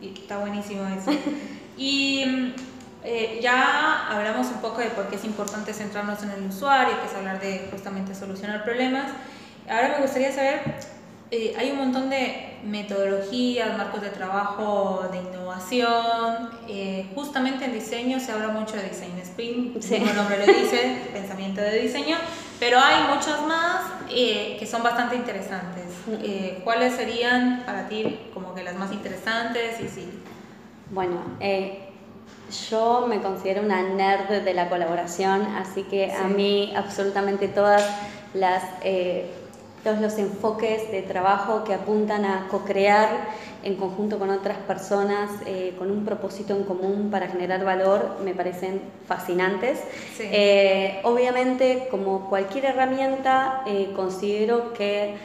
y 0.00 0.14
está 0.14 0.38
buenísimo 0.38 0.82
eso. 0.86 1.10
y 1.76 2.54
eh, 3.02 3.40
ya 3.42 4.08
hablamos 4.10 4.48
un 4.48 4.60
poco 4.60 4.80
de 4.80 4.88
por 4.88 5.08
qué 5.08 5.16
es 5.16 5.24
importante 5.24 5.72
centrarnos 5.72 6.22
en 6.22 6.30
el 6.30 6.44
usuario, 6.44 7.00
que 7.00 7.06
es 7.06 7.14
hablar 7.14 7.40
de 7.40 7.68
justamente 7.70 8.14
solucionar 8.14 8.62
problemas. 8.62 9.10
Ahora 9.68 9.94
me 9.96 10.02
gustaría 10.02 10.32
saber, 10.32 10.60
eh, 11.30 11.54
hay 11.58 11.70
un 11.70 11.78
montón 11.78 12.10
de 12.10 12.58
metodologías, 12.64 13.78
marcos 13.78 14.02
de 14.02 14.10
trabajo, 14.10 15.08
de 15.10 15.18
innovación. 15.18 16.50
Eh, 16.68 17.10
justamente 17.14 17.64
en 17.64 17.72
diseño 17.72 18.20
se 18.20 18.32
habla 18.32 18.48
mucho 18.48 18.76
de 18.76 18.82
design 18.82 19.18
sprint, 19.22 19.82
como 19.82 20.10
el 20.10 20.16
nombre 20.16 20.46
lo 20.46 20.52
dice, 20.52 21.08
pensamiento 21.12 21.62
de 21.62 21.80
diseño, 21.80 22.16
pero 22.58 22.78
hay 22.78 23.14
muchas 23.14 23.40
más 23.46 23.80
que 24.10 24.66
son 24.70 24.82
bastante 24.82 25.16
interesantes. 25.16 25.84
Mm. 26.06 26.64
¿Cuáles 26.64 26.94
serían 26.94 27.62
para 27.64 27.88
ti 27.88 28.18
como 28.34 28.54
que 28.54 28.62
las 28.62 28.74
más 28.74 28.92
interesantes? 28.92 29.80
Y 29.80 29.88
sí. 29.88 30.10
Bueno, 30.90 31.22
yo 32.70 33.06
me 33.08 33.20
considero 33.20 33.62
una 33.62 33.82
nerd 33.82 34.42
de 34.44 34.54
la 34.54 34.68
colaboración, 34.68 35.42
así 35.56 35.82
que 35.84 36.12
a 36.12 36.24
mí 36.24 36.72
absolutamente 36.76 37.48
todas 37.48 37.88
las, 38.34 38.64
eh, 38.82 39.30
todos 39.84 40.00
los 40.00 40.18
enfoques 40.18 40.90
de 40.90 41.02
trabajo 41.02 41.64
que 41.64 41.74
apuntan 41.74 42.24
a 42.24 42.48
co-crear 42.50 43.08
en 43.62 43.76
conjunto 43.76 44.18
con 44.18 44.30
otras 44.30 44.56
personas, 44.58 45.30
eh, 45.46 45.74
con 45.78 45.90
un 45.90 46.04
propósito 46.04 46.56
en 46.56 46.64
común 46.64 47.10
para 47.10 47.28
generar 47.28 47.64
valor, 47.64 48.18
me 48.24 48.34
parecen 48.34 48.80
fascinantes. 49.06 49.80
Eh, 50.18 51.00
obviamente, 51.04 51.88
como 51.90 52.28
cualquier 52.28 52.66
herramienta, 52.66 53.64
considero 53.94 54.72
que 54.72 55.16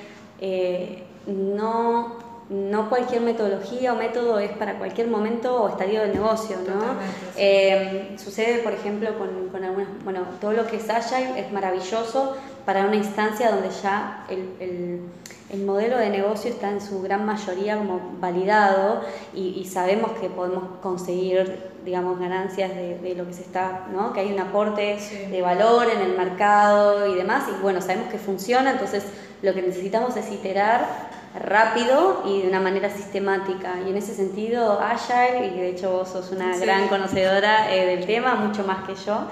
no 1.28 2.25
no 2.50 2.90
cualquier 2.90 3.22
metodología 3.22 3.94
o 3.94 3.96
método 3.96 4.38
es 4.40 4.52
para 4.52 4.78
cualquier 4.78 5.08
momento 5.08 5.64
o 5.64 5.70
estadio 5.70 6.02
del 6.02 6.14
negocio, 6.14 6.58
¿no? 6.68 6.96
Eh, 7.36 8.16
sucede, 8.18 8.60
por 8.60 8.74
ejemplo, 8.74 9.18
con, 9.18 9.50
con, 9.50 9.64
algunas, 9.64 9.88
bueno, 10.04 10.22
todo 10.40 10.52
lo 10.52 10.68
que 10.68 10.78
es 10.78 10.90
Agile 10.90 11.40
es 11.40 11.52
maravilloso 11.52 12.36
para 12.66 12.86
una 12.86 12.96
instancia 12.96 13.50
donde 13.50 13.70
ya 13.82 14.26
el, 14.30 14.54
el, 14.60 15.02
el 15.50 15.66
modelo 15.66 15.98
de 15.98 16.10
negocio 16.12 16.52
está 16.52 16.70
en 16.70 16.82
su 16.82 17.02
gran 17.02 17.26
mayoría 17.26 17.78
como 17.78 18.00
validado 18.20 19.02
y, 19.34 19.60
y 19.60 19.66
sabemos 19.66 20.12
que 20.20 20.30
podemos 20.30 20.64
conseguir, 20.84 21.72
digamos, 21.84 22.20
ganancias 22.20 22.76
de, 22.76 23.00
de, 23.00 23.16
lo 23.16 23.26
que 23.26 23.34
se 23.34 23.42
está, 23.42 23.88
¿no? 23.92 24.14
Que 24.14 24.20
hay 24.20 24.32
un 24.32 24.40
aporte 24.40 24.98
de 25.32 25.42
valor 25.42 25.88
en 25.90 26.00
el 26.00 26.16
mercado 26.16 27.12
y 27.12 27.16
demás, 27.16 27.46
y 27.50 27.62
bueno, 27.64 27.82
sabemos 27.82 28.10
que 28.10 28.20
funciona, 28.20 28.72
entonces 28.72 29.04
lo 29.42 29.54
que 29.56 29.64
necesitamos 29.64 30.16
es 30.16 30.32
iterar 30.32 31.16
rápido 31.40 32.24
y 32.26 32.42
de 32.42 32.48
una 32.48 32.60
manera 32.60 32.90
sistemática. 32.90 33.76
Y 33.86 33.90
en 33.90 33.98
ese 33.98 34.14
sentido, 34.14 34.80
Agile, 34.80 35.48
y 35.48 35.60
de 35.60 35.70
hecho 35.70 35.92
vos 35.92 36.10
sos 36.10 36.32
una 36.32 36.58
gran 36.58 36.88
conocedora 36.88 37.74
eh, 37.74 37.86
del 37.86 38.06
tema, 38.06 38.36
mucho 38.36 38.64
más 38.64 38.86
que 38.88 38.96
yo, 38.96 39.28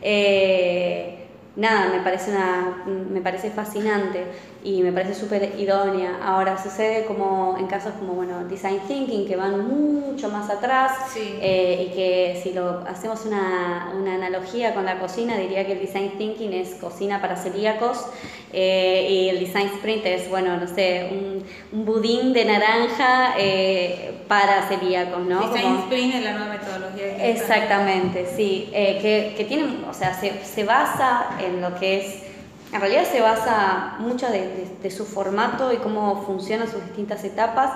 eh, 0.00 1.17
nada, 1.58 1.90
me 1.90 2.00
parece, 2.02 2.30
una, 2.30 2.84
me 2.86 3.20
parece 3.20 3.50
fascinante 3.50 4.24
y 4.62 4.80
me 4.82 4.92
parece 4.92 5.14
súper 5.14 5.58
idónea. 5.58 6.20
Ahora 6.22 6.56
sucede 6.62 7.04
como 7.04 7.56
en 7.58 7.66
casos 7.66 7.94
como 7.98 8.14
bueno, 8.14 8.44
design 8.44 8.78
thinking 8.86 9.26
que 9.26 9.34
van 9.34 9.66
mucho 9.66 10.28
más 10.30 10.48
atrás 10.50 10.92
eh, 11.16 11.88
y 11.90 11.94
que 11.94 12.40
si 12.42 12.52
lo 12.52 12.84
hacemos 12.88 13.26
una, 13.26 13.92
una, 13.98 14.14
analogía 14.14 14.72
con 14.72 14.84
la 14.84 15.00
cocina 15.00 15.36
diría 15.36 15.66
que 15.66 15.72
el 15.72 15.80
design 15.80 16.12
thinking 16.16 16.52
es 16.52 16.74
cocina 16.76 17.20
para 17.20 17.36
celíacos 17.36 18.06
eh, 18.52 19.06
y 19.10 19.28
el 19.28 19.40
design 19.40 19.66
sprint 19.74 20.06
es 20.06 20.30
bueno 20.30 20.56
no 20.56 20.66
sé 20.66 21.10
un, 21.10 21.44
un 21.72 21.84
budín 21.84 22.32
de 22.32 22.44
naranja 22.44 23.34
eh, 23.36 24.12
para 24.28 24.68
celíacos, 24.68 25.26
¿no? 25.26 25.40
Design 25.40 25.78
sprint 25.78 26.14
es 26.14 26.24
la 26.24 26.32
nueva 26.32 26.52
metodología. 26.52 26.77
Exactamente, 27.20 28.26
sí, 28.36 28.68
que, 28.72 29.34
que 29.36 29.44
tiene, 29.44 29.84
o 29.88 29.94
sea, 29.94 30.14
se, 30.14 30.44
se 30.44 30.64
basa 30.64 31.26
en 31.40 31.60
lo 31.60 31.74
que 31.74 32.00
es 32.00 32.28
en 32.72 32.80
realidad 32.80 33.04
se 33.04 33.20
basa 33.20 33.96
mucho 33.98 34.26
de, 34.30 34.90
su 34.90 35.06
formato 35.06 35.72
y 35.72 35.78
cómo 35.78 36.22
funcionan 36.22 36.68
sus 36.68 36.84
distintas 36.84 37.24
etapas. 37.24 37.72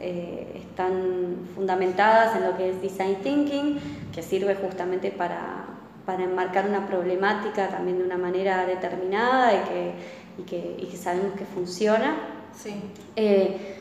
Eh, 0.00 0.64
están 0.68 1.48
fundamentadas 1.54 2.36
en 2.36 2.44
lo 2.44 2.56
que 2.56 2.70
es 2.70 2.82
design 2.82 3.16
thinking, 3.22 3.78
que 4.14 4.22
sirve 4.22 4.54
justamente 4.56 5.10
para, 5.10 5.66
para, 6.04 6.24
enmarcar 6.24 6.68
una 6.68 6.86
problemática 6.86 7.68
también 7.68 7.98
de 7.98 8.04
una 8.04 8.18
manera 8.18 8.66
determinada 8.66 9.54
y 9.54 9.68
que, 9.68 9.92
y 10.38 10.42
que, 10.42 10.76
y 10.78 10.86
que 10.86 10.96
sabemos 10.96 11.34
que 11.34 11.44
funciona. 11.46 12.16
Sí. 12.54 12.74
Eh, 13.16 13.77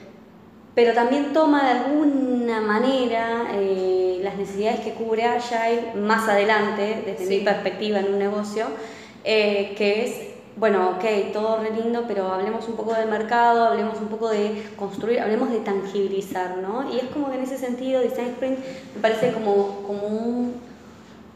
pero 0.78 0.94
también 0.94 1.34
toma 1.34 1.64
de 1.64 1.72
alguna 1.80 2.62
manera 2.62 3.48
eh, 3.56 4.20
las 4.22 4.38
necesidades 4.38 4.82
que 4.82 4.94
cubre 4.94 5.24
Agile 5.24 5.96
más 5.96 6.30
adelante, 6.30 7.02
desde 7.04 7.26
mi 7.26 7.44
perspectiva 7.44 7.98
en 8.00 8.14
un 8.14 8.20
negocio, 8.20 8.68
que 9.24 10.06
es 10.06 10.38
bueno, 10.56 10.92
ok, 10.92 11.34
todo 11.34 11.64
re 11.64 11.72
lindo, 11.72 12.06
pero 12.08 12.32
hablemos 12.32 12.68
un 12.68 12.76
poco 12.76 12.94
del 12.94 13.10
mercado, 13.10 13.66
hablemos 13.66 13.98
un 14.00 14.08
poco 14.08 14.30
de 14.30 14.70
construir, 14.76 15.20
hablemos 15.20 15.50
de 15.50 15.62
tangibilizar, 15.62 16.58
¿no? 16.58 16.94
Y 16.94 17.00
es 17.00 17.06
como 17.06 17.32
que 17.32 17.38
en 17.38 17.44
ese 17.44 17.58
sentido 17.58 18.00
Design 18.00 18.30
Sprint 18.30 18.60
me 18.96 19.02
parece 19.02 19.32
como, 19.34 19.82
como 19.88 20.52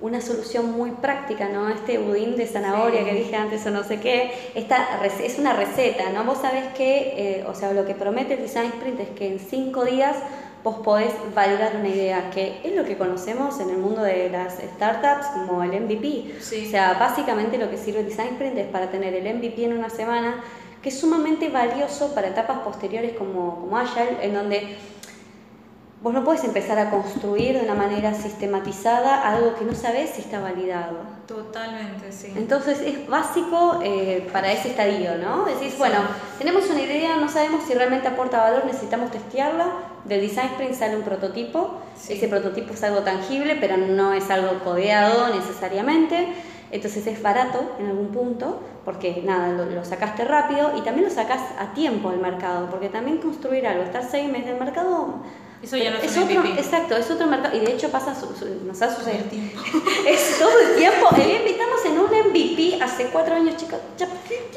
una 0.01 0.19
solución 0.19 0.71
muy 0.71 0.91
práctica, 0.91 1.47
¿no? 1.47 1.69
Este 1.69 1.99
budín 1.99 2.35
de 2.35 2.47
zanahoria 2.47 3.05
que 3.05 3.13
dije 3.13 3.35
antes 3.35 3.65
o 3.67 3.69
no 3.69 3.83
sé 3.83 3.99
qué, 3.99 4.31
esta 4.55 5.05
es 5.05 5.37
una 5.37 5.53
receta, 5.53 6.09
¿no? 6.09 6.23
Vos 6.23 6.39
sabés 6.39 6.65
que, 6.75 7.13
eh, 7.39 7.45
o 7.47 7.53
sea, 7.53 7.71
lo 7.71 7.85
que 7.85 7.93
promete 7.93 8.33
el 8.33 8.41
Design 8.41 8.71
Sprint 8.77 8.99
es 8.99 9.09
que 9.09 9.27
en 9.27 9.39
cinco 9.39 9.85
días 9.85 10.15
vos 10.63 10.77
podés 10.83 11.13
validar 11.35 11.75
una 11.75 11.89
idea, 11.89 12.29
que 12.31 12.61
es 12.63 12.75
lo 12.75 12.83
que 12.83 12.97
conocemos 12.97 13.59
en 13.59 13.69
el 13.69 13.77
mundo 13.77 14.01
de 14.01 14.29
las 14.29 14.53
startups 14.53 15.27
como 15.27 15.63
el 15.63 15.71
MVP. 15.71 16.33
O 16.37 16.69
sea, 16.69 16.93
básicamente 16.93 17.57
lo 17.57 17.69
que 17.69 17.77
sirve 17.77 18.01
el 18.01 18.07
Design 18.07 18.33
Sprint 18.33 18.57
es 18.57 18.67
para 18.67 18.89
tener 18.89 19.13
el 19.13 19.35
MVP 19.35 19.65
en 19.65 19.73
una 19.77 19.89
semana, 19.89 20.43
que 20.81 20.89
es 20.89 20.99
sumamente 20.99 21.49
valioso 21.49 22.13
para 22.15 22.29
etapas 22.29 22.59
posteriores 22.59 23.13
como, 23.13 23.59
como 23.59 23.77
Agile, 23.77 24.17
en 24.21 24.33
donde 24.33 24.77
Vos 26.01 26.15
no 26.15 26.23
puedes 26.23 26.43
empezar 26.43 26.79
a 26.79 26.89
construir 26.89 27.59
de 27.59 27.63
una 27.63 27.75
manera 27.75 28.11
sistematizada 28.15 29.21
algo 29.21 29.53
que 29.53 29.65
no 29.65 29.75
sabes 29.75 30.09
si 30.09 30.21
está 30.21 30.39
validado. 30.39 30.97
Totalmente, 31.27 32.11
sí. 32.11 32.33
Entonces 32.35 32.81
es 32.81 33.07
básico 33.07 33.79
eh, 33.83 34.27
para 34.33 34.51
ese 34.51 34.69
estadio, 34.69 35.19
¿no? 35.19 35.45
Decís, 35.45 35.77
bueno, 35.77 35.97
tenemos 36.39 36.67
una 36.71 36.81
idea, 36.81 37.17
no 37.17 37.29
sabemos 37.29 37.65
si 37.65 37.75
realmente 37.75 38.07
aporta 38.07 38.41
valor, 38.41 38.65
necesitamos 38.65 39.11
testearla. 39.11 39.67
Del 40.05 40.21
design 40.21 40.47
sprint 40.53 40.73
sale 40.73 40.97
un 40.97 41.03
prototipo. 41.03 41.81
Ese 42.09 42.27
prototipo 42.27 42.73
es 42.73 42.81
algo 42.81 43.01
tangible, 43.01 43.57
pero 43.61 43.77
no 43.77 44.13
es 44.13 44.27
algo 44.31 44.57
codeado 44.63 45.31
necesariamente. 45.35 46.33
Entonces 46.71 47.05
es 47.05 47.21
barato 47.21 47.75
en 47.77 47.85
algún 47.85 48.07
punto, 48.07 48.59
porque 48.85 49.21
nada, 49.23 49.49
lo, 49.49 49.65
lo, 49.65 49.85
sacaste 49.85 50.25
rápido 50.25 50.71
y 50.75 50.81
también 50.81 51.07
lo 51.07 51.13
sacas 51.13 51.41
a 51.59 51.75
tiempo 51.75 52.09
al 52.09 52.17
mercado, 52.17 52.71
porque 52.71 52.89
también 52.89 53.19
construir 53.19 53.67
algo, 53.67 53.83
estar 53.83 54.03
seis 54.03 54.27
meses 54.27 54.47
en 54.47 54.53
el 54.53 54.59
mercado 54.59 55.21
eso 55.63 55.77
ya 55.77 55.91
no 55.91 55.97
es, 55.97 56.05
es 56.05 56.17
un 56.17 56.23
otro, 56.23 56.53
Exacto, 56.57 56.97
es 56.97 57.11
otro 57.11 57.27
mercado. 57.27 57.55
Y 57.55 57.59
de 57.59 57.73
hecho 57.73 57.89
pasa, 57.89 58.15
su, 58.19 58.27
nos 58.65 58.81
ha 58.81 58.95
sucedido. 58.95 59.25
es 60.07 60.39
todo 60.39 60.59
el 60.59 60.75
tiempo. 60.75 61.07
El 61.15 61.47
estamos 61.47 61.85
en 61.85 61.99
un 61.99 62.29
MVP 62.29 62.81
hace 62.81 63.05
cuatro 63.05 63.35
años, 63.35 63.57
chicos. 63.57 63.79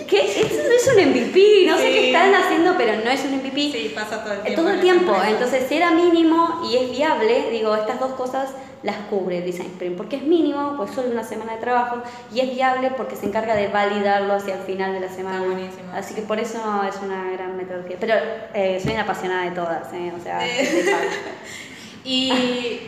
¿Qué? 0.09 0.41
Eso 0.41 0.63
no 0.67 0.75
es 0.75 0.89
un 0.89 1.11
MVP. 1.11 1.67
No 1.67 1.77
sé 1.77 1.91
qué 1.91 2.07
están 2.07 2.35
haciendo, 2.35 2.75
pero 2.79 3.05
no 3.05 3.11
es 3.11 3.23
un 3.25 3.37
MVP. 3.37 3.73
Sí, 3.73 3.93
pasa 3.95 4.25
todo 4.25 4.33
el 4.33 4.43
tiempo. 4.43 4.63
Todo 4.63 4.71
el 4.71 4.81
tiempo. 4.81 5.17
Entonces, 5.29 5.65
si 5.69 5.77
era 5.77 5.91
mínimo 5.91 6.63
y 6.71 6.77
es 6.77 6.91
viable, 6.91 7.51
digo, 7.51 7.75
estas 7.77 8.01
dos 8.01 8.13
cosas 8.13 8.49
las 8.85 8.97
cubre 9.09 9.41
Design 9.41 9.71
Sprint, 9.71 9.97
porque 9.97 10.17
es 10.17 10.23
mínimo, 10.23 10.75
pues 10.77 10.91
solo 10.91 11.11
una 11.11 11.25
semana 11.25 11.55
de 11.55 11.59
trabajo, 11.59 12.03
y 12.33 12.41
es 12.41 12.51
viable 12.55 12.91
porque 12.91 13.17
se 13.17 13.27
encarga 13.27 13.57
de 13.57 13.69
validarlo 13.69 14.35
hacia 14.35 14.55
el 14.55 14.61
final 14.61 14.93
de 14.93 15.01
la 15.01 15.09
semana. 15.09 15.43
buenísimo. 15.43 15.91
Así 15.95 16.15
que 16.15 16.23
por 16.23 16.39
eso 16.39 16.59
es 16.87 16.97
una 17.03 17.31
gran 17.33 17.57
metodología. 17.57 17.97
Pero 17.99 18.15
eh, 18.53 18.79
soy 18.83 18.93
una 18.93 19.03
apasionada 19.03 19.45
de 19.45 19.53
todas, 19.53 19.93
¿eh? 19.95 20.13
o 20.17 20.23
sea, 20.23 20.39
¿Y, 22.05 22.31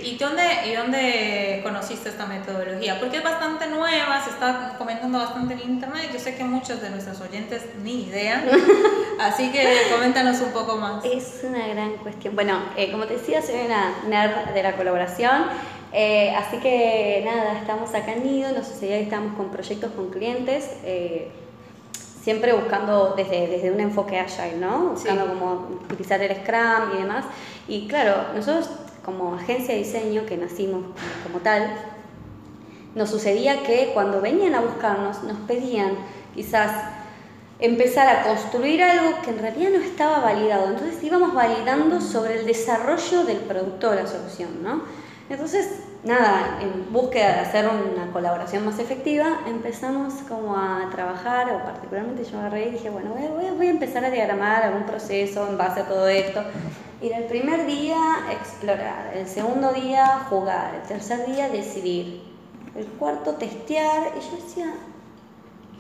y, 0.03 0.19
dónde, 0.21 0.43
¿Y 0.67 0.75
dónde 0.75 1.61
conociste 1.63 2.11
esta 2.11 2.27
metodología? 2.27 3.01
Porque 3.01 3.17
es 3.17 3.25
bastante 3.25 3.67
nueva, 3.67 4.23
se 4.23 4.29
está 4.29 4.75
comentando 4.77 5.19
bastante 5.19 5.55
en 5.55 5.63
internet. 5.71 6.11
Yo 6.13 6.19
sé 6.19 6.37
que 6.37 6.45
muchos 6.45 6.83
de 6.83 6.91
nuestros 6.91 7.19
oyentes 7.23 7.65
ni 7.83 8.05
idea. 8.05 8.45
Así 9.19 9.51
que 9.51 9.67
coméntanos 9.91 10.39
un 10.43 10.51
poco 10.51 10.77
más. 10.77 11.03
Es 11.03 11.41
una 11.45 11.67
gran 11.67 11.97
cuestión. 11.97 12.35
Bueno, 12.35 12.61
eh, 12.77 12.93
como 12.93 13.07
te 13.07 13.15
decía, 13.15 13.41
soy 13.41 13.61
una 13.65 13.95
nerd 14.07 14.53
de 14.53 14.63
la 14.63 14.77
colaboración. 14.77 15.45
Eh, 15.93 16.35
así 16.37 16.59
que 16.59 17.23
nada, 17.25 17.59
estamos 17.59 17.95
acá 17.95 18.13
en 18.13 18.25
Nido, 18.25 18.53
nos 18.53 18.67
sucedía 18.67 18.99
que 18.99 19.05
estamos 19.05 19.35
con 19.35 19.51
proyectos 19.51 19.93
con 19.93 20.11
clientes, 20.11 20.69
eh, 20.85 21.31
siempre 22.21 22.53
buscando 22.53 23.15
desde, 23.17 23.47
desde 23.47 23.71
un 23.71 23.81
enfoque 23.81 24.19
agile, 24.19 24.59
¿no? 24.59 24.91
Buscando 24.91 25.27
como 25.27 25.69
utilizar 25.85 26.21
el 26.21 26.37
Scrum 26.37 26.99
y 26.99 27.03
demás. 27.03 27.25
Y 27.67 27.89
claro, 27.89 28.35
nosotros 28.35 28.69
como 29.07 29.35
agencia 29.35 29.75
de 29.75 29.81
diseño 29.81 30.27
que 30.27 30.37
nacimos 30.37 30.85
como 31.25 31.39
tal, 31.39 31.75
nos 32.95 33.09
sucedía 33.09 33.63
que 33.63 33.93
cuando 33.95 34.21
venían 34.21 34.55
a 34.55 34.61
buscarnos 34.61 35.23
nos 35.23 35.39
pedían 35.47 35.93
quizás 36.35 36.73
empezar 37.59 38.09
a 38.09 38.23
construir 38.25 38.83
algo 38.83 39.23
que 39.23 39.31
en 39.31 39.39
realidad 39.39 39.71
no 39.71 39.83
estaba 39.83 40.19
validado. 40.19 40.69
Entonces 40.69 41.03
íbamos 41.03 41.33
validando 41.33 42.01
sobre 42.01 42.41
el 42.41 42.47
desarrollo 42.47 43.25
del 43.25 43.39
producto 43.39 43.91
de 43.91 44.03
la 44.03 44.07
solución, 44.07 44.63
¿no? 44.63 44.83
Entonces, 45.29 45.81
nada, 46.05 46.61
en 46.61 46.93
búsqueda 46.93 47.35
de 47.35 47.41
hacer 47.41 47.67
una 47.67 48.13
colaboración 48.13 48.65
más 48.65 48.79
efectiva, 48.79 49.41
empezamos 49.49 50.15
como 50.29 50.57
a 50.57 50.89
trabajar, 50.93 51.51
o 51.51 51.65
particularmente 51.65 52.25
yo 52.25 52.39
agarré 52.39 52.69
y 52.69 52.71
dije, 52.73 52.91
bueno, 52.91 53.11
voy, 53.11 53.51
voy 53.57 53.67
a 53.67 53.71
empezar 53.71 54.05
a 54.05 54.11
diagramar 54.11 54.63
algún 54.63 54.85
proceso 54.85 55.49
en 55.49 55.59
base 55.59 55.81
a 55.81 55.89
todo 55.89 56.07
esto. 56.07 56.43
Y 57.01 57.11
el 57.11 57.25
primer 57.25 57.67
día, 57.67 57.99
explorar. 58.33 59.13
El 59.15 59.27
segundo 59.27 59.73
día, 59.73 60.27
jugar. 60.31 60.75
El 60.75 60.89
tercer 60.89 61.27
día, 61.27 61.49
decidir. 61.49 62.23
El 62.75 62.87
cuarto, 62.87 63.35
testear. 63.35 64.13
Y 64.17 64.21
yo 64.21 64.43
decía, 64.43 64.75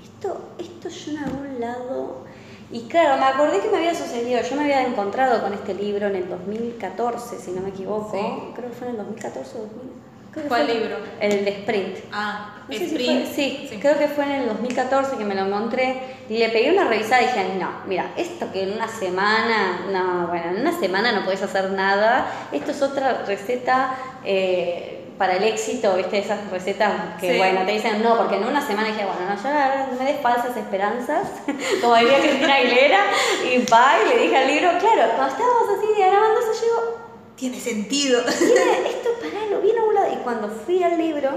esto, 0.02 0.50
esto 0.58 0.88
yo 0.88 1.12
en 1.12 1.18
algún 1.18 1.60
lado... 1.60 2.26
Y 2.70 2.88
claro, 2.88 3.16
me 3.16 3.26
acordé 3.26 3.60
que 3.60 3.68
me 3.68 3.76
había 3.76 3.94
sucedido, 3.94 4.42
yo 4.42 4.56
me 4.56 4.62
había 4.62 4.84
encontrado 4.84 5.40
con 5.40 5.52
este 5.52 5.72
libro 5.72 6.08
en 6.08 6.16
el 6.16 6.28
2014, 6.28 7.38
si 7.38 7.52
no 7.52 7.60
me 7.60 7.68
equivoco, 7.68 8.52
creo 8.56 8.70
que 8.70 8.74
fue 8.74 8.88
en 8.88 8.94
el 8.94 8.98
2014 8.98 9.56
o 9.56 9.60
2000. 9.60 10.15
¿Cuál 10.48 10.66
libro? 10.66 10.96
El 11.20 11.44
de 11.44 11.50
Sprint. 11.50 11.96
Ah, 12.12 12.56
Sprint. 12.68 13.26
sí, 13.26 13.66
sí, 13.70 13.78
creo 13.80 13.98
que 13.98 14.08
fue 14.08 14.24
en 14.24 14.32
el 14.32 14.48
2014 14.48 15.16
que 15.16 15.24
me 15.24 15.34
lo 15.34 15.46
encontré 15.46 16.16
y 16.28 16.38
le 16.38 16.50
pegué 16.50 16.72
una 16.72 16.84
revisada 16.84 17.22
y 17.22 17.26
dije, 17.26 17.54
no, 17.58 17.70
mira, 17.86 18.12
esto 18.16 18.52
que 18.52 18.64
en 18.64 18.72
una 18.72 18.88
semana, 18.88 19.86
no, 19.90 20.26
bueno, 20.28 20.50
en 20.50 20.60
una 20.60 20.78
semana 20.78 21.12
no 21.12 21.24
puedes 21.24 21.42
hacer 21.42 21.70
nada, 21.70 22.26
esto 22.52 22.70
es 22.70 22.82
otra 22.82 23.24
receta... 23.26 23.94
Eh, 24.24 24.92
para 25.18 25.36
el 25.36 25.44
éxito, 25.44 25.96
¿viste? 25.96 26.18
Esas 26.18 26.50
recetas 26.50 27.18
que, 27.18 27.38
bueno, 27.38 27.64
te 27.64 27.72
dicen 27.72 28.02
no, 28.02 28.16
porque 28.18 28.36
en 28.36 28.44
una 28.44 28.60
semana 28.60 28.88
dije, 28.88 29.04
bueno, 29.04 29.20
no, 29.26 29.42
yo 29.42 29.92
no 29.92 29.98
me 29.98 30.12
des 30.12 30.20
falsas 30.20 30.56
esperanzas, 30.56 31.28
como 31.80 31.96
diría 31.96 32.20
Cristina 32.20 32.56
Aguilera, 32.56 33.00
y 33.44 33.64
va, 33.72 33.94
y 34.04 34.14
le 34.14 34.22
dije 34.24 34.36
al 34.36 34.46
libro, 34.46 34.70
claro, 34.78 35.12
cuando 35.16 35.32
estábamos 35.32 35.78
así 35.78 35.86
diagramando 35.96 36.40
eso, 36.40 36.52
yo 36.52 36.60
digo, 36.60 37.06
tiene 37.36 37.60
sentido. 37.60 38.22
Tiene, 38.24 38.88
esto, 38.88 39.10
para 39.20 39.46
lo 39.46 39.60
bien 39.60 39.78
Y 40.12 40.16
cuando 40.22 40.48
fui 40.48 40.82
al 40.82 40.98
libro, 40.98 41.30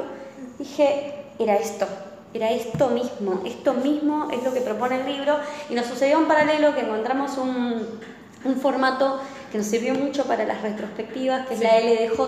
dije, 0.58 1.14
era 1.38 1.56
esto, 1.56 1.88
era 2.34 2.52
esto 2.52 2.90
mismo, 2.90 3.42
esto 3.46 3.74
mismo 3.74 4.30
es 4.32 4.44
lo 4.44 4.54
que 4.54 4.62
propone 4.62 5.02
el 5.02 5.06
libro, 5.06 5.38
y 5.70 5.74
nos 5.74 5.86
sucedió 5.86 6.20
un 6.20 6.28
paralelo 6.28 6.76
que 6.76 6.82
encontramos 6.82 7.38
un, 7.38 8.00
un 8.44 8.56
formato 8.56 9.20
que 9.52 9.58
nos 9.58 9.68
sirvió 9.68 9.96
mucho 9.96 10.26
para 10.26 10.46
las 10.46 10.62
retrospectivas, 10.62 11.48
que 11.48 11.56
es 11.56 11.62
la 11.62 11.80
LDJ, 11.80 12.20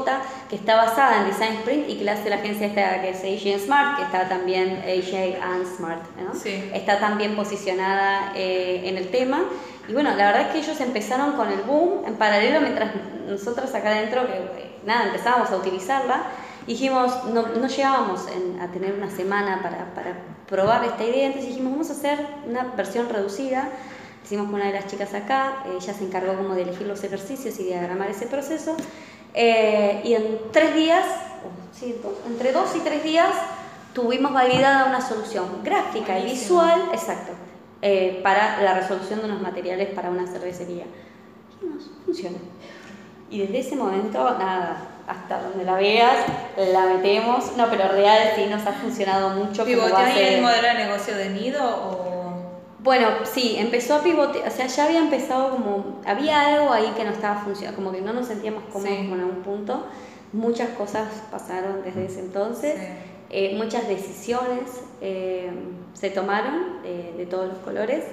que 0.49 0.55
está 0.55 0.75
basada 0.75 1.21
en 1.21 1.27
Design 1.27 1.53
Sprint 1.59 1.89
y 1.89 1.97
que 1.97 2.03
la 2.03 2.13
hace 2.13 2.29
la 2.29 2.37
agencia 2.37 2.67
esta 2.67 3.01
que 3.01 3.09
es 3.09 3.19
AJ 3.19 3.65
Smart, 3.65 3.97
que 3.97 4.03
está 4.03 4.27
también 4.27 4.81
AJ 4.83 5.41
and 5.41 5.65
Smart, 5.77 6.01
¿no? 6.17 6.33
está 6.73 6.99
también 6.99 7.35
posicionada 7.35 8.33
eh, 8.35 8.81
en 8.85 8.97
el 8.97 9.09
tema. 9.09 9.43
Y 9.87 9.93
bueno, 9.93 10.09
la 10.15 10.27
verdad 10.27 10.41
es 10.43 10.47
que 10.49 10.59
ellos 10.59 10.79
empezaron 10.79 11.33
con 11.33 11.49
el 11.49 11.61
boom 11.61 12.05
en 12.05 12.15
paralelo 12.15 12.61
mientras 12.61 12.91
nosotros 13.27 13.73
acá 13.73 13.89
adentro, 13.89 14.27
que 14.27 14.33
eh, 14.33 14.75
nada, 14.85 15.05
empezábamos 15.05 15.49
a 15.51 15.57
utilizarla. 15.57 16.23
Dijimos, 16.67 17.25
no, 17.25 17.47
no 17.47 17.67
llegábamos 17.67 18.27
a 18.61 18.67
tener 18.67 18.93
una 18.93 19.09
semana 19.09 19.61
para, 19.63 19.93
para 19.95 20.15
probar 20.47 20.83
esta 20.85 21.03
idea, 21.03 21.25
entonces 21.25 21.49
dijimos, 21.49 21.71
vamos 21.73 21.89
a 21.89 21.93
hacer 21.93 22.19
una 22.47 22.63
versión 22.75 23.09
reducida 23.09 23.69
hicimos 24.23 24.45
con 24.45 24.55
una 24.55 24.67
de 24.67 24.73
las 24.73 24.87
chicas 24.87 25.13
acá, 25.13 25.63
ella 25.65 25.93
se 25.93 26.03
encargó 26.05 26.35
como 26.37 26.55
de 26.55 26.61
elegir 26.61 26.87
los 26.87 27.03
ejercicios 27.03 27.59
y 27.59 27.63
diagramar 27.63 28.09
ese 28.09 28.27
proceso. 28.27 28.75
Eh, 29.33 30.01
y 30.05 30.13
en 30.13 30.39
tres 30.51 30.75
días, 30.75 31.05
entre 32.27 32.51
dos 32.51 32.73
y 32.75 32.79
tres 32.79 33.03
días, 33.03 33.33
tuvimos 33.93 34.31
validada 34.31 34.85
una 34.85 35.01
solución 35.01 35.63
gráfica 35.63 36.19
y 36.19 36.25
visual, 36.25 36.89
exacto, 36.93 37.33
eh, 37.81 38.19
para 38.23 38.61
la 38.61 38.73
resolución 38.73 39.19
de 39.19 39.25
unos 39.25 39.41
materiales 39.41 39.89
para 39.89 40.09
una 40.09 40.27
cervecería. 40.27 40.85
Dijimos, 41.49 41.89
funciona. 42.05 42.37
Y 43.29 43.39
desde 43.39 43.59
ese 43.59 43.75
momento, 43.75 44.23
nada, 44.37 44.77
hasta 45.07 45.41
donde 45.41 45.63
la 45.63 45.75
veas, 45.75 46.25
la 46.57 46.85
metemos. 46.85 47.55
No, 47.57 47.69
pero 47.69 47.87
real 47.89 48.33
sí 48.35 48.45
nos 48.49 48.65
ha 48.65 48.73
funcionado 48.73 49.29
mucho. 49.29 49.65
¿Pivotear 49.65 50.17
el 50.17 50.41
modelo 50.41 50.67
de 50.67 50.73
negocio 50.73 51.15
de 51.15 51.29
nido 51.29 51.61
o 51.63 52.11
bueno, 52.83 53.09
sí, 53.31 53.57
empezó 53.59 53.95
a 53.95 54.01
pivotear, 54.01 54.47
o 54.47 54.51
sea, 54.51 54.65
ya 54.65 54.85
había 54.85 54.99
empezado 54.99 55.51
como, 55.51 56.01
había 56.03 56.41
algo 56.47 56.73
ahí 56.73 56.91
que 56.97 57.03
no 57.03 57.11
estaba 57.11 57.41
funcionando, 57.41 57.77
como 57.77 57.91
que 57.91 58.01
no 58.01 58.11
nos 58.11 58.25
sentíamos 58.27 58.63
cómodos 58.73 58.91
en 58.91 59.23
un 59.23 59.43
punto. 59.43 59.85
Muchas 60.33 60.69
cosas 60.69 61.07
pasaron 61.29 61.83
desde 61.83 62.05
ese 62.05 62.21
entonces, 62.21 62.75
eh, 63.33 63.55
muchas 63.55 63.87
decisiones 63.87 64.81
eh, 64.99 65.49
se 65.93 66.09
tomaron 66.09 66.79
eh, 66.83 67.13
de 67.15 67.25
todos 67.25 67.47
los 67.47 67.57
colores 67.59 68.03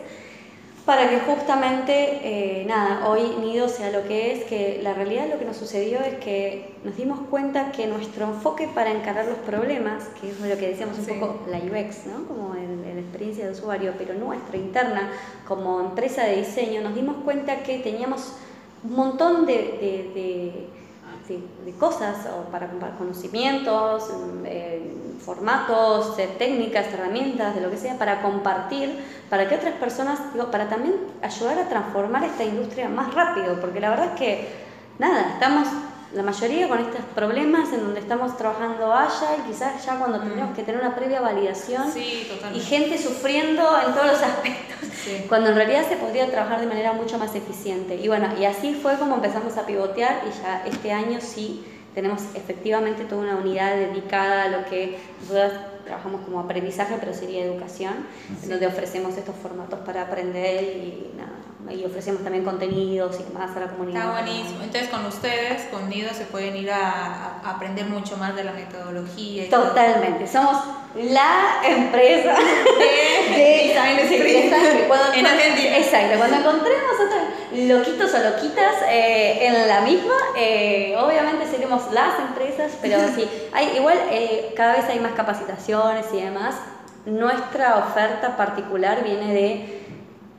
para 0.87 1.11
que 1.11 1.19
justamente, 1.19 2.65
nada, 2.67 3.07
hoy 3.11 3.37
Nido 3.43 3.69
sea 3.69 3.91
lo 3.91 4.09
que 4.09 4.33
es, 4.33 4.45
que 4.45 4.81
la 4.83 4.95
realidad 4.95 5.27
lo 5.31 5.39
que 5.39 5.45
nos 5.45 5.59
sucedió 5.59 6.01
es 6.01 6.15
que 6.15 6.77
nos 6.83 6.97
dimos 6.97 7.21
cuenta 7.29 7.73
que 7.73 7.87
nuestro 7.87 8.25
enfoque 8.25 8.71
para 8.75 8.91
encarar 8.91 9.27
los 9.27 9.37
problemas, 9.41 10.05
que 10.19 10.31
es 10.31 10.41
lo 10.41 10.57
que 10.57 10.69
decíamos 10.69 10.97
un 10.99 11.21
poco 11.21 11.41
la 11.51 11.59
UX, 11.59 12.07
¿no? 12.07 12.27
como 12.27 12.55
en, 12.55 12.85
la 12.95 13.01
experiencia 13.03 13.45
de 13.45 13.53
usuario, 13.53 13.93
pero 13.99 14.15
nuestra 14.15 14.57
interna 14.57 15.11
como 15.47 15.79
empresa 15.81 16.25
de 16.25 16.37
diseño, 16.37 16.81
nos 16.81 16.95
dimos 16.95 17.17
cuenta 17.23 17.63
que 17.65 17.81
teníamos 17.81 18.33
un 18.83 18.95
montón 18.95 19.45
de 19.45 20.71
de 21.65 21.73
cosas 21.73 22.27
o 22.27 22.51
para 22.51 22.71
conocimientos, 22.97 24.11
eh, 24.45 24.93
formatos, 25.19 26.19
eh, 26.19 26.29
técnicas, 26.39 26.87
herramientas, 26.93 27.55
de 27.55 27.61
lo 27.61 27.71
que 27.71 27.77
sea, 27.77 27.99
para 27.99 28.23
compartir, 28.23 28.99
para 29.29 29.49
que 29.49 29.57
otras 29.57 29.75
personas, 29.75 30.33
digo, 30.33 30.51
para 30.51 30.69
también 30.69 30.95
ayudar 31.23 31.59
a 31.59 31.69
transformar 31.69 32.25
esta 32.25 32.45
industria 32.45 32.89
más 32.89 33.15
rápido, 33.15 33.61
porque 33.61 33.81
la 33.81 33.91
verdad 33.91 34.07
es 34.15 34.19
que, 34.19 34.49
nada, 34.99 35.33
estamos 35.35 35.69
la 36.15 36.23
mayoría 36.23 36.69
con 36.69 36.79
estos 36.79 37.03
problemas 37.15 37.71
en 37.73 37.81
donde 37.81 38.01
estamos 38.01 38.35
trabajando 38.39 38.95
allá 38.95 39.37
y 39.39 39.51
quizás 39.51 39.85
ya 39.85 39.99
cuando 39.99 40.21
tenemos 40.21 40.57
que 40.57 40.63
tener 40.63 40.81
una 40.81 40.95
previa 40.95 41.21
validación 41.21 41.85
y 42.55 42.61
gente 42.61 42.97
sufriendo 42.97 43.63
en 43.87 43.93
todos 43.93 44.07
los 44.07 44.23
aspectos, 44.23 44.89
cuando 45.29 45.51
en 45.51 45.57
realidad 45.57 45.87
se 45.87 45.97
podría 45.97 46.31
trabajar 46.31 46.61
de 46.61 46.67
manera 46.67 46.95
mucho 46.95 47.19
más 47.19 47.35
eficiente. 47.35 47.97
Y 47.97 48.09
bueno, 48.09 48.29
y 48.41 48.47
así 48.47 48.75
fue 48.75 48.97
como 48.97 49.17
empezamos 49.17 49.59
a 49.59 49.67
pivotear 49.67 50.23
y 50.27 50.43
ya 50.43 50.63
este 50.67 50.93
año 50.93 51.19
sí 51.21 51.63
tenemos 51.95 52.23
efectivamente 52.35 53.05
toda 53.05 53.23
una 53.23 53.37
unidad 53.37 53.77
dedicada 53.77 54.45
a 54.45 54.49
lo 54.49 54.65
que 54.67 54.99
nosotros 55.21 55.53
trabajamos 55.85 56.21
como 56.23 56.41
aprendizaje, 56.41 56.97
pero 57.01 57.15
sería 57.15 57.45
educación, 57.45 57.95
en 58.43 58.49
donde 58.51 58.67
ofrecemos 58.67 59.17
estos 59.17 59.35
formatos 59.37 59.81
para 59.81 60.03
aprender 60.03 60.63
y 60.63 61.13
nada 61.17 61.39
y 61.71 61.85
ofrecemos 61.85 62.23
también 62.23 62.45
contenidos 62.45 63.19
y 63.21 63.25
demás 63.25 63.55
a 63.57 63.61
la 63.61 63.69
comunidad. 63.69 64.01
Está 64.01 64.23
buenísimo. 64.23 64.63
Entonces 64.63 64.89
con 64.89 65.05
ustedes, 65.07 65.63
con 65.71 65.89
Nido, 65.89 66.11
se 66.15 66.25
pueden 66.25 66.57
ir 66.57 66.71
a, 66.71 67.41
aprender 67.45 67.87
mucho 67.87 68.17
más 68.17 68.35
de 68.37 68.45
la 68.45 68.53
metodología. 68.53 69.45
Y 69.45 69.49
Totalmente. 69.49 70.27
Somos 70.27 70.57
la 70.95 71.61
empresa 71.65 72.35
de, 72.79 73.35
de 73.37 73.69
en 75.15 75.27
Argentina. 75.27 75.77
Exacto. 75.77 76.19
Cuando 76.19 76.37
encontremos 76.37 76.93
otros 76.95 77.18
loquitos 77.53 78.13
o 78.15 78.19
loquitas 78.19 78.75
eh, 78.89 79.47
en 79.47 79.69
la 79.69 79.81
misma, 79.81 80.15
eh, 80.37 80.95
obviamente 80.99 81.47
seremos 81.47 81.93
las 81.93 82.19
empresas, 82.21 82.73
pero 82.81 82.99
sí, 83.15 83.29
hay, 83.53 83.77
igual 83.77 83.99
eh, 84.11 84.53
cada 84.57 84.77
vez 84.77 84.85
hay 84.87 85.01
más 85.01 85.13
capacitaciones 85.13 86.07
y 86.13 86.21
demás. 86.21 86.57
Nuestra 87.07 87.79
oferta 87.79 88.37
particular 88.37 89.03
viene 89.03 89.33
de 89.33 89.78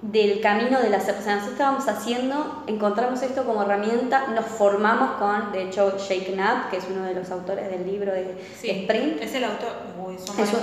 del 0.01 0.39
camino 0.41 0.79
de 0.79 0.89
la... 0.89 0.97
O 0.97 1.01
sea, 1.01 1.15
nosotros 1.15 1.51
estábamos 1.51 1.88
haciendo, 1.88 2.63
encontramos 2.67 3.21
esto 3.21 3.43
como 3.43 3.63
herramienta, 3.63 4.27
nos 4.27 4.45
formamos 4.45 5.12
con, 5.17 5.51
de 5.51 5.63
hecho, 5.63 5.97
Jake 5.97 6.33
Knapp, 6.33 6.69
que 6.69 6.77
es 6.77 6.85
uno 6.89 7.03
de 7.03 7.13
los 7.13 7.29
autores 7.31 7.69
del 7.69 7.85
libro 7.85 8.12
de, 8.12 8.38
Sprint. 8.63 9.21
Es 9.21 9.35
el 9.35 9.43
autor. 9.43 9.69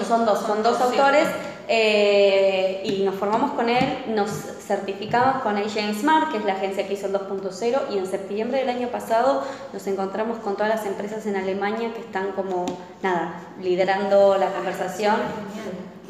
son, 0.07 0.25
dos, 0.25 0.41
son 0.41 0.63
dos 0.63 0.81
autores. 0.81 1.29
Eh, 1.69 2.83
y 2.85 3.03
nos 3.03 3.17
formamos 3.17 3.53
con 3.53 3.69
él, 3.69 4.05
nos 4.09 4.31
certificamos 4.31 5.43
con 5.43 5.57
AJ 5.57 5.95
Smart, 6.01 6.31
que 6.31 6.39
es 6.39 6.45
la 6.45 6.55
agencia 6.55 6.87
que 6.87 6.95
hizo 6.95 7.07
el 7.07 7.13
2.0, 7.13 7.81
y 7.93 7.99
en 7.99 8.07
septiembre 8.07 8.59
del 8.59 8.69
año 8.69 8.89
pasado 8.89 9.43
nos 9.73 9.87
encontramos 9.89 10.39
con 10.39 10.55
todas 10.55 10.69
las 10.69 10.87
empresas 10.87 11.27
en 11.27 11.37
Alemania 11.37 11.93
que 11.93 12.01
están 12.01 12.33
como, 12.33 12.67
nada, 13.03 13.41
liderando 13.61 14.37
la 14.39 14.51
conversación. 14.53 15.17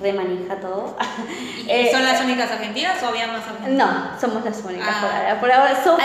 Remanija 0.01 0.57
todo. 0.61 0.97
¿Y 1.67 1.71
eh, 1.71 1.89
son 1.91 2.05
las 2.05 2.21
únicas 2.23 2.51
argentinas 2.51 3.03
o 3.03 3.07
había 3.07 3.27
más 3.29 3.47
argentinas? 3.47 4.15
No, 4.15 4.21
somos 4.21 4.45
las 4.45 4.59
únicas 4.65 4.97
por 4.97 5.11
ah. 5.11 5.19
ahora. 5.19 5.41
Por 5.41 5.53
ahora, 5.53 5.85
so 5.85 5.99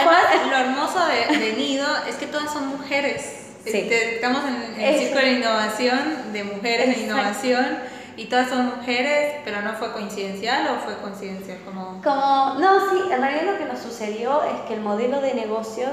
lo 0.50 0.56
hermoso 0.56 1.00
de, 1.06 1.38
de, 1.38 1.52
Nido 1.54 1.86
es 2.08 2.16
que 2.16 2.26
todas 2.26 2.52
son 2.52 2.68
mujeres. 2.68 3.38
Estamos 3.64 4.42
en, 4.44 4.80
el 4.80 4.98
círculo 4.98 5.20
de 5.20 5.32
innovación, 5.32 6.32
de 6.32 6.44
mujeres 6.44 6.96
en 6.96 7.04
innovación 7.04 7.78
y 8.16 8.26
todas 8.26 8.48
son 8.48 8.76
mujeres, 8.76 9.36
pero 9.44 9.62
no 9.62 9.72
fue 9.74 9.92
coincidencial 9.92 10.68
o 10.68 10.80
fue 10.80 10.96
coincidencial 10.98 11.58
como... 11.64 12.02
como 12.02 12.58
no, 12.58 12.90
sí, 12.90 13.00
en 13.10 13.20
realidad 13.20 13.52
lo 13.52 13.58
que 13.58 13.64
nos 13.64 13.78
sucedió 13.78 14.42
es 14.42 14.60
que 14.66 14.74
el 14.74 14.80
modelo 14.80 15.20
de 15.20 15.34
negocios 15.34 15.92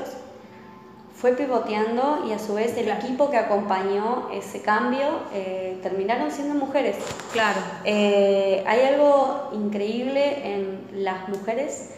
fue 1.19 1.34
pivoteando 1.34 2.23
y 2.27 2.32
a 2.32 2.39
su 2.39 2.53
vez 2.53 2.77
el 2.77 2.88
equipo 2.88 3.29
que 3.29 3.38
acompañó 3.38 4.29
ese 4.32 4.62
cambio 4.62 5.05
eh, 5.34 5.77
terminaron 5.84 6.32
siendo 6.32 6.55
mujeres. 6.55 6.95
Claro. 7.34 7.60
Eh, 7.84 8.63
hay 8.65 8.86
algo 8.86 9.49
increíble 9.51 10.53
en 10.53 11.03
las 11.03 11.27
mujeres 11.27 11.95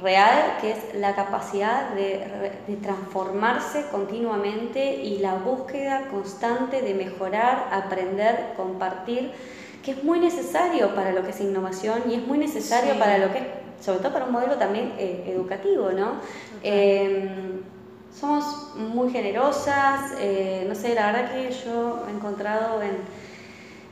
real, 0.00 0.58
que 0.60 0.70
es 0.70 0.94
la 0.94 1.16
capacidad 1.16 1.90
de, 1.90 2.52
de, 2.68 2.76
transformarse 2.76 3.86
continuamente 3.90 4.94
y 5.02 5.18
la 5.18 5.34
búsqueda 5.34 6.06
constante 6.08 6.80
de 6.80 6.94
mejorar, 6.94 7.68
aprender, 7.72 8.52
compartir, 8.56 9.32
que 9.84 9.90
es 9.90 10.04
muy 10.04 10.20
necesario 10.20 10.94
para 10.94 11.10
lo 11.10 11.24
que 11.24 11.30
es 11.30 11.40
innovación 11.40 12.04
y 12.08 12.14
es 12.14 12.24
muy 12.24 12.38
necesario 12.38 12.96
para 13.00 13.18
lo 13.18 13.32
que 13.32 13.38
es, 13.38 13.44
sobre 13.84 13.98
todo 13.98 14.12
para 14.12 14.26
un 14.26 14.32
modelo 14.32 14.54
también 14.54 14.92
eh, 14.96 15.24
educativo, 15.26 15.90
¿no? 15.90 16.20
Somos 18.18 18.74
muy 18.76 19.10
generosas, 19.10 20.12
eh, 20.18 20.64
no 20.68 20.74
sé, 20.74 20.94
la 20.94 21.12
verdad 21.12 21.32
que 21.32 21.50
yo 21.50 22.04
he 22.08 22.10
encontrado 22.10 22.82
en 22.82 22.96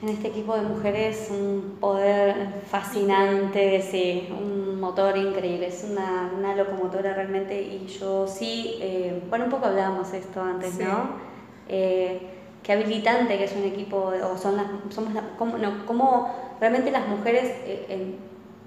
en 0.02 0.10
este 0.10 0.28
equipo 0.28 0.54
de 0.54 0.62
mujeres 0.62 1.28
un 1.30 1.78
poder 1.80 2.34
fascinante, 2.70 3.80
sí, 3.80 4.28
un 4.30 4.78
motor 4.78 5.16
increíble, 5.16 5.68
es 5.68 5.86
una, 5.90 6.30
una 6.36 6.54
locomotora 6.54 7.14
realmente 7.14 7.62
y 7.62 7.86
yo 7.86 8.26
sí, 8.26 8.76
eh, 8.80 9.22
bueno, 9.30 9.46
un 9.46 9.50
poco 9.50 9.66
hablábamos 9.66 10.12
esto 10.12 10.42
antes, 10.42 10.78
¿no? 10.78 11.26
Eh, 11.68 12.20
qué 12.62 12.72
habilitante 12.72 13.38
que 13.38 13.44
es 13.44 13.56
un 13.56 13.64
equipo, 13.64 14.12
o 14.22 14.36
son 14.36 14.56
las, 14.58 14.66
somos 14.90 15.14
cómo, 15.38 15.56
no, 15.56 15.86
cómo 15.86 16.30
realmente 16.60 16.90
las 16.90 17.08
mujeres 17.08 17.44
eh, 17.64 17.86
en, 17.88 18.16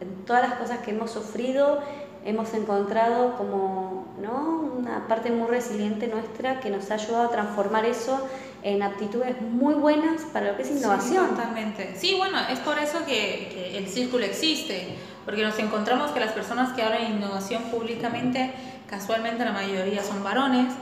en, 0.01 0.25
todas 0.25 0.49
las 0.49 0.57
cosas 0.57 0.79
que 0.79 0.91
hemos 0.91 1.11
sufrido 1.11 1.79
hemos 2.25 2.53
encontrado 2.53 3.37
como 3.37 3.88
¿no? 4.21 4.59
una 4.77 5.07
parte 5.07 5.31
muy 5.31 5.47
resiliente 5.47 6.07
nuestra 6.07 6.59
que 6.59 6.69
nos 6.69 6.89
ha 6.91 6.95
ayudado 6.95 7.25
a 7.25 7.31
transformar 7.31 7.85
eso 7.85 8.27
en 8.63 8.81
aptitudes 8.83 9.41
muy 9.41 9.73
buenas 9.73 10.23
para 10.33 10.51
lo 10.51 10.57
que 10.57 10.63
es 10.63 10.71
innovación. 10.71 11.25
Sí, 11.29 11.35
totalmente. 11.35 11.95
Sí, 11.97 12.15
bueno, 12.17 12.37
es 12.49 12.59
por 12.59 12.77
eso 12.79 13.05
que, 13.05 13.49
que, 13.53 13.77
el 13.77 13.87
círculo 13.87 14.25
existe, 14.25 14.95
porque 15.25 15.43
nos 15.43 15.57
encontramos 15.59 16.11
que 16.11 16.19
las 16.19 16.33
personas 16.33 16.73
que 16.73 16.81
hablan 16.81 17.03
de 17.03 17.17
innovación 17.17 17.63
públicamente, 17.63 18.51
casualmente 18.89 19.45
la 19.45 19.53
mayoría 19.53 20.03
son 20.03 20.23
varones, 20.23 20.73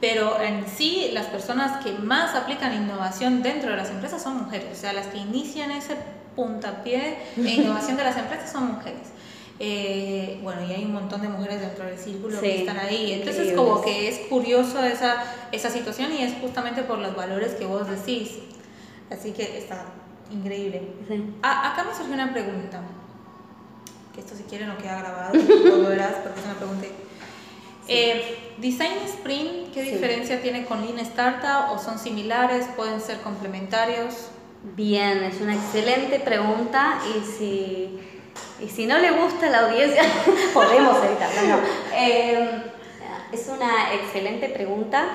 pero 0.00 0.40
en 0.40 0.66
sí 0.66 1.10
las 1.12 1.26
personas 1.26 1.82
que 1.82 1.92
más 1.92 2.34
aplican 2.34 2.74
innovación 2.74 3.42
dentro 3.42 3.70
de 3.70 3.76
las 3.76 3.90
empresas 3.90 4.22
son 4.22 4.44
mujeres, 4.44 4.68
o 4.72 4.76
sea, 4.76 4.92
las 4.92 5.06
que 5.06 5.18
inician 5.18 5.70
ese 5.70 5.96
puntapié 6.34 7.18
de 7.36 7.50
innovación 7.54 7.96
de 7.96 8.04
las 8.04 8.16
empresas 8.16 8.52
son 8.52 8.74
mujeres. 8.74 9.08
Eh, 9.58 10.38
bueno, 10.42 10.62
y 10.66 10.72
hay 10.72 10.84
un 10.84 10.92
montón 10.92 11.22
de 11.22 11.28
mujeres 11.28 11.60
dentro 11.60 11.86
del 11.86 11.98
círculo 11.98 12.40
que 12.40 12.60
están 12.60 12.76
ahí. 12.78 13.12
Entonces, 13.12 13.54
como 13.54 13.80
que 13.80 14.08
es 14.08 14.18
curioso 14.28 14.84
esa, 14.84 15.24
esa 15.52 15.70
situación 15.70 16.12
y 16.12 16.22
es 16.22 16.34
justamente 16.40 16.82
por 16.82 16.98
los 16.98 17.16
valores 17.16 17.54
que 17.54 17.64
vos 17.64 17.88
decís. 17.88 18.38
Así 19.10 19.32
que 19.32 19.58
está 19.58 19.84
increíble. 20.30 20.82
acá 21.42 21.84
me 21.84 21.94
surgió 21.94 22.14
una 22.14 22.32
pregunta. 22.32 22.82
Que 24.14 24.20
esto, 24.20 24.34
si 24.34 24.42
quieren, 24.44 24.68
no 24.68 24.78
queda 24.78 25.00
grabado. 25.00 25.34
lo 25.64 25.88
verás 25.88 26.16
porque 26.22 26.40
es 26.40 26.46
una 26.46 26.54
pregunta. 26.54 26.86
Eh, 27.88 28.54
Design 28.58 28.98
Sprint, 29.04 29.72
¿qué 29.72 29.82
diferencia 29.82 30.42
tiene 30.42 30.64
con 30.64 30.84
Lean 30.84 30.98
Startup? 30.98 31.72
¿O 31.72 31.78
son 31.78 31.98
similares? 31.98 32.66
¿Pueden 32.76 33.00
ser 33.00 33.20
complementarios? 33.20 34.28
Bien, 34.74 35.22
es 35.22 35.40
una 35.40 35.54
excelente 35.54 36.18
pregunta 36.18 36.98
y 37.14 37.24
si 37.24 38.00
y 38.60 38.68
si 38.68 38.86
no 38.86 38.98
le 38.98 39.10
gusta 39.10 39.50
la 39.50 39.66
audiencia, 39.66 40.02
podemos 40.54 40.96
evitarlo. 41.04 41.42
No. 41.48 41.58
Em, 41.94 42.48
es 43.32 43.48
una 43.48 43.94
excelente 43.94 44.48
pregunta. 44.48 45.08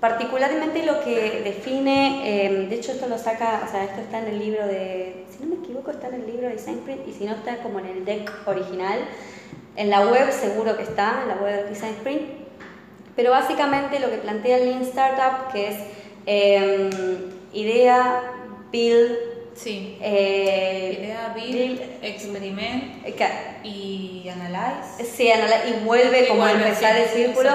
Particularmente 0.00 0.84
lo 0.84 1.02
que 1.02 1.40
define, 1.42 2.46
em, 2.46 2.68
de 2.68 2.76
hecho 2.76 2.92
esto 2.92 3.08
lo 3.08 3.16
saca, 3.16 3.62
o 3.66 3.70
sea, 3.70 3.84
esto 3.84 4.02
está 4.02 4.18
en 4.18 4.26
el 4.26 4.38
libro 4.38 4.66
de, 4.66 5.24
si 5.30 5.42
no 5.42 5.54
me 5.54 5.62
equivoco, 5.62 5.90
está 5.90 6.08
en 6.08 6.14
el 6.14 6.26
libro 6.26 6.48
de 6.48 6.56
Design 6.56 6.78
Sprint 6.80 7.08
y 7.08 7.12
si 7.12 7.24
no 7.24 7.34
está 7.34 7.62
como 7.62 7.78
en 7.78 7.86
el 7.86 8.04
deck 8.04 8.30
original. 8.46 8.98
En 9.76 9.90
la 9.90 10.06
web 10.06 10.30
seguro 10.30 10.76
que 10.76 10.82
está, 10.82 11.22
en 11.22 11.28
la 11.28 11.36
web 11.36 11.64
de 11.64 11.70
Design 11.70 11.94
Sprint. 11.94 12.22
Pero 13.16 13.30
básicamente 13.30 13.98
lo 13.98 14.10
que 14.10 14.18
plantea 14.18 14.58
el 14.58 14.66
Lean 14.66 14.82
Startup, 14.82 15.50
que 15.52 15.68
es 15.68 15.76
em, 16.26 16.90
idea, 17.52 18.22
build, 18.70 19.33
Sí. 19.54 19.96
Eh, 20.00 20.98
Idea, 20.98 21.32
build, 21.34 21.80
experiment 22.02 23.06
y 23.62 24.28
analyze. 24.28 25.04
Sí, 25.04 25.28
y 25.28 25.84
vuelve 25.84 26.28
como 26.28 26.44
a 26.44 26.52
empezar 26.52 26.96
el 26.96 27.08
círculo. 27.08 27.50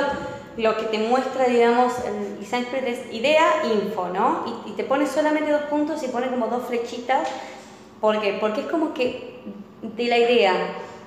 Lo 0.57 0.75
que 0.77 0.85
te 0.85 0.97
muestra, 0.97 1.45
digamos, 1.45 1.93
el 2.05 2.39
design 2.39 2.63
sprint 2.63 2.87
es 2.87 3.13
idea, 3.13 3.63
info, 3.63 4.09
¿no? 4.09 4.63
Y, 4.65 4.71
y, 4.71 4.73
te 4.73 4.83
pone 4.83 5.07
solamente 5.07 5.51
dos 5.51 5.63
puntos 5.63 6.03
y 6.03 6.07
pone 6.07 6.27
como 6.27 6.47
dos 6.47 6.67
flechitas. 6.67 7.29
¿Por 8.01 8.19
qué? 8.19 8.37
Porque 8.41 8.61
es 8.61 8.67
como 8.67 8.93
que 8.93 9.35
de 9.81 10.03
la 10.05 10.17
idea 10.17 10.53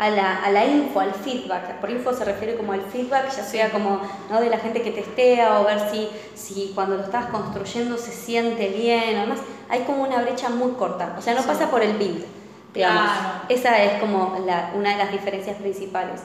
a 0.03 0.11
la, 0.11 0.43
a 0.43 0.51
la 0.51 0.65
info, 0.65 0.99
al 0.99 1.15
feedback. 1.15 1.79
Por 1.81 1.89
info 1.89 2.13
se 2.13 2.25
refiere 2.25 2.57
como 2.57 2.73
al 2.73 2.83
feedback, 2.83 3.31
ya 3.37 3.45
sea 3.45 3.71
como 3.71 4.01
¿no? 4.31 4.41
de 4.41 4.51
la 4.51 4.59
gente 4.59 4.83
que 4.83 4.91
testea 4.91 5.61
o 5.61 5.65
ver 5.65 5.79
si, 5.93 6.09
si 6.35 6.73
cuando 6.75 6.97
lo 6.97 7.05
estás 7.05 7.27
construyendo 7.27 7.97
se 7.97 8.11
siente 8.11 8.69
bien 8.69 9.21
o 9.21 9.27
más. 9.27 9.39
Hay 9.69 9.83
como 9.83 10.03
una 10.03 10.21
brecha 10.21 10.49
muy 10.49 10.73
corta, 10.73 11.15
o 11.17 11.23
sea, 11.23 11.35
no 11.35 11.43
pasa 11.43 11.71
por 11.71 11.83
el 11.83 11.97
build, 11.97 12.25
digamos. 12.75 13.11
Esa 13.49 13.81
es 13.81 14.01
como 14.01 14.39
la, 14.45 14.73
una 14.75 14.91
de 14.91 14.97
las 14.97 15.13
diferencias 15.13 15.57
principales. 15.59 16.21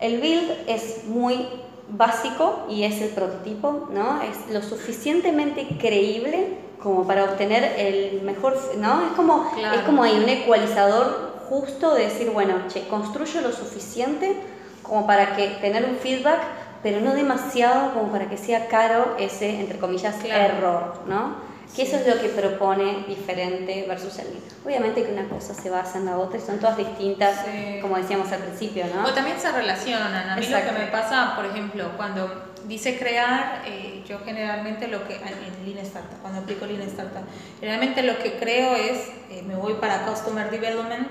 El 0.00 0.18
build 0.18 0.50
es 0.66 1.04
muy 1.04 1.46
básico 1.90 2.64
y 2.70 2.84
es 2.84 3.02
el 3.02 3.10
prototipo, 3.10 3.90
¿no? 3.92 4.22
Es 4.22 4.50
lo 4.50 4.62
suficientemente 4.62 5.76
creíble 5.78 6.56
como 6.82 7.06
para 7.06 7.24
obtener 7.24 7.74
el 7.78 8.22
mejor, 8.22 8.58
¿no? 8.78 9.02
Es 9.08 9.12
como, 9.14 9.52
es 9.74 9.80
como 9.82 10.02
hay 10.04 10.14
un 10.14 10.28
ecualizador 10.28 11.31
justo 11.52 11.94
de 11.94 12.04
decir, 12.04 12.30
bueno, 12.30 12.66
che, 12.68 12.88
construyo 12.88 13.42
lo 13.42 13.52
suficiente 13.52 14.36
como 14.82 15.06
para 15.06 15.36
que 15.36 15.48
tener 15.60 15.84
un 15.84 15.96
feedback, 15.96 16.40
pero 16.82 17.00
no 17.00 17.12
demasiado 17.12 17.92
como 17.92 18.10
para 18.10 18.28
que 18.28 18.38
sea 18.38 18.68
caro 18.68 19.16
ese, 19.18 19.60
entre 19.60 19.78
comillas, 19.78 20.16
error, 20.24 21.02
¿no? 21.06 21.52
Que 21.76 21.82
eso 21.82 21.96
es 21.96 22.06
lo 22.06 22.20
que 22.20 22.28
propone 22.28 23.04
diferente 23.06 23.84
versus 23.86 24.18
el 24.18 24.26
Obviamente 24.64 25.04
que 25.04 25.12
una 25.12 25.28
cosa 25.28 25.54
se 25.54 25.70
basa 25.70 25.98
en 25.98 26.06
la 26.06 26.18
otra 26.18 26.38
y 26.38 26.42
son 26.42 26.58
todas 26.58 26.76
distintas, 26.76 27.44
como 27.80 27.96
decíamos 27.96 28.30
al 28.32 28.40
principio, 28.40 28.84
¿no? 28.94 29.06
O 29.06 29.12
también 29.12 29.38
se 29.38 29.50
relacionan. 29.50 30.30
A 30.30 30.36
mí 30.36 30.46
lo 30.46 30.58
que 30.58 30.72
me 30.72 30.86
pasa, 30.86 31.34
por 31.36 31.46
ejemplo, 31.46 31.90
cuando 31.96 32.52
dice 32.66 32.98
crear, 32.98 33.62
eh, 33.66 34.02
yo 34.06 34.20
generalmente 34.24 34.88
lo 34.88 35.06
que, 35.06 35.16
en 35.16 35.66
Lean 35.66 35.84
Startup, 35.84 36.18
cuando 36.20 36.40
aplico 36.40 36.66
Lean 36.66 36.82
Startup, 36.82 37.24
generalmente 37.60 38.02
lo 38.02 38.18
que 38.18 38.34
creo 38.38 38.74
es, 38.74 39.08
eh, 39.30 39.42
me 39.46 39.56
voy 39.56 39.74
para 39.74 40.06
Customer 40.06 40.50
Development, 40.50 41.08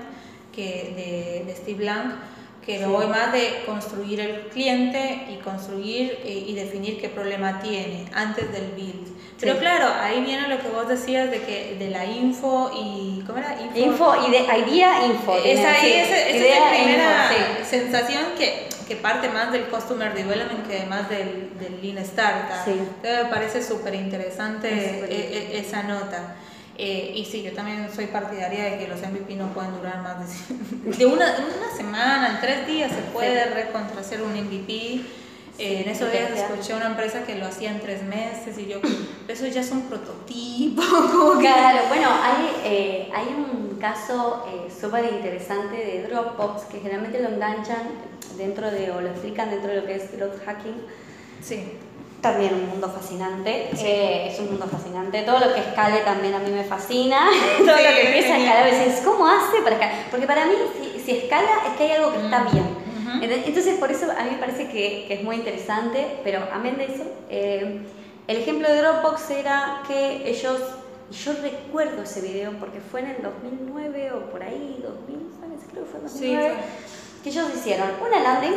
que 0.52 1.44
de, 1.46 1.54
Steve 1.54 1.78
Blank, 1.78 2.14
que 2.64 2.78
me 2.78 2.86
voy 2.86 3.06
más 3.06 3.32
de 3.32 3.62
construir 3.66 4.20
el 4.20 4.48
cliente 4.48 5.26
y 5.30 5.36
construir 5.42 6.18
eh, 6.24 6.44
y 6.46 6.54
definir 6.54 7.00
qué 7.00 7.08
problema 7.08 7.60
tiene 7.60 8.04
antes 8.12 8.52
del 8.52 8.72
build. 8.76 9.12
Pero 9.42 9.58
claro, 9.58 9.88
ahí 10.00 10.22
viene 10.22 10.46
lo 10.46 10.58
que 10.60 10.68
vos 10.68 10.86
decías 10.86 11.28
de 11.28 11.40
que 11.40 11.74
de 11.76 11.90
la 11.90 12.04
info 12.04 12.70
y 12.72 13.24
¿cómo 13.26 13.38
era? 13.38 13.56
Info, 13.74 14.14
y 14.24 14.30
de 14.30 14.38
idea 14.38 15.04
info. 15.04 15.36
Es 15.36 15.58
ahí, 15.58 15.92
esa, 15.94 16.28
es 16.28 16.60
la 16.60 16.70
primera 16.70 17.30
sensación 17.68 18.22
que, 18.38 18.68
que, 18.86 18.94
parte 18.94 19.28
más 19.30 19.50
del 19.50 19.64
customer 19.64 20.14
development 20.14 20.68
que 20.68 20.84
más 20.86 21.08
del, 21.08 21.50
del 21.58 21.82
lean 21.82 21.98
startup. 22.04 22.68
Entonces 22.68 23.24
me 23.24 23.30
parece 23.30 23.64
súper 23.64 23.96
interesante 23.96 24.68
e, 24.68 25.56
e, 25.56 25.58
esa 25.58 25.82
nota. 25.82 26.36
Eh, 26.78 27.12
y 27.14 27.24
sí, 27.24 27.42
yo 27.42 27.52
también 27.52 27.88
soy 27.94 28.06
partidaria 28.06 28.64
de 28.64 28.78
que 28.78 28.88
los 28.88 29.00
MVP 29.00 29.36
no 29.36 29.48
pueden 29.52 29.74
durar 29.76 30.02
más 30.02 30.16
de, 30.98 31.06
una, 31.06 31.26
una 31.26 31.76
semana, 31.76 32.30
en 32.30 32.40
tres 32.40 32.66
días 32.66 32.90
se 32.90 33.02
puede 33.12 33.46
recontracer 33.46 34.22
un 34.22 34.32
MVP. 34.32 35.00
Eh, 35.58 35.82
en 35.82 35.88
esos 35.90 36.10
días 36.10 36.30
escuché 36.30 36.74
una 36.74 36.86
empresa 36.86 37.24
que 37.24 37.34
lo 37.34 37.46
hacía 37.46 37.70
en 37.70 37.80
tres 37.80 38.02
meses 38.02 38.56
y 38.58 38.66
yo, 38.66 38.80
eso 39.28 39.46
ya 39.46 39.60
es 39.60 39.70
un 39.70 39.82
prototipo. 39.82 40.82
Claro, 41.40 41.80
bueno, 41.88 42.08
hay, 42.22 42.50
eh, 42.64 43.10
hay 43.14 43.26
un 43.28 43.76
caso 43.78 44.46
súper 44.80 45.12
interesante 45.12 45.76
de 45.76 46.08
Dropbox 46.08 46.62
que 46.64 46.78
generalmente 46.78 47.20
lo 47.20 47.28
enganchan 47.28 47.82
dentro 48.38 48.70
de, 48.70 48.90
o 48.92 49.00
lo 49.00 49.08
explican 49.08 49.50
dentro 49.50 49.70
de 49.70 49.80
lo 49.80 49.86
que 49.86 49.96
es 49.96 50.16
growth 50.16 50.42
hacking. 50.44 50.76
Sí 51.42 51.78
también 52.22 52.54
un 52.54 52.68
mundo 52.68 52.88
fascinante. 52.88 53.68
Eh, 53.84 54.28
es 54.28 54.38
un 54.38 54.50
mundo 54.50 54.66
fascinante. 54.66 55.22
Todo 55.22 55.40
lo 55.40 55.52
que 55.52 55.60
escale 55.60 55.98
también 55.98 56.32
a 56.34 56.38
mí 56.38 56.50
me 56.50 56.64
fascina. 56.64 57.28
Todo 57.58 57.66
lo 57.66 57.76
que 57.76 58.06
empieza 58.06 58.34
a 58.34 58.38
escalar, 58.38 58.62
a 58.62 58.64
veces, 58.64 59.02
¿cómo 59.04 59.26
hace 59.26 59.60
para 59.62 59.74
escalar? 59.74 60.06
Porque 60.10 60.26
para 60.26 60.46
mí, 60.46 60.52
si, 61.04 61.10
escala, 61.10 61.50
es 61.66 61.76
que 61.76 61.84
hay 61.84 61.92
algo 61.92 62.12
que 62.12 62.24
está 62.24 62.44
mm. 62.44 62.52
bien. 62.52 62.82
Entonces, 63.22 63.78
por 63.78 63.90
eso 63.90 64.06
a 64.10 64.24
mí 64.24 64.30
me 64.30 64.38
parece 64.38 64.68
que, 64.68 65.04
que 65.06 65.14
es 65.14 65.22
muy 65.22 65.36
interesante, 65.36 66.18
pero 66.24 66.40
amén 66.52 66.76
de 66.76 66.86
eso, 66.86 67.04
eh, 67.28 67.82
el 68.26 68.36
ejemplo 68.36 68.68
de 68.68 68.78
Dropbox 68.78 69.30
era 69.30 69.82
que 69.86 70.28
ellos, 70.28 70.60
yo 71.10 71.32
recuerdo 71.40 72.02
ese 72.02 72.20
video 72.20 72.52
porque 72.58 72.80
fue 72.80 73.00
en 73.00 73.10
el 73.10 73.22
2009 73.22 74.12
o 74.12 74.30
por 74.30 74.42
ahí, 74.42 74.82
2000, 74.82 75.32
¿sabes? 75.40 75.60
Creo 75.70 75.84
que 75.84 75.90
fue 75.90 76.00
en 76.00 76.06
2009. 76.06 76.54
Sí, 76.56 77.01
que 77.22 77.30
ellos 77.30 77.46
hicieron 77.54 77.88
una 78.04 78.20
landing 78.20 78.54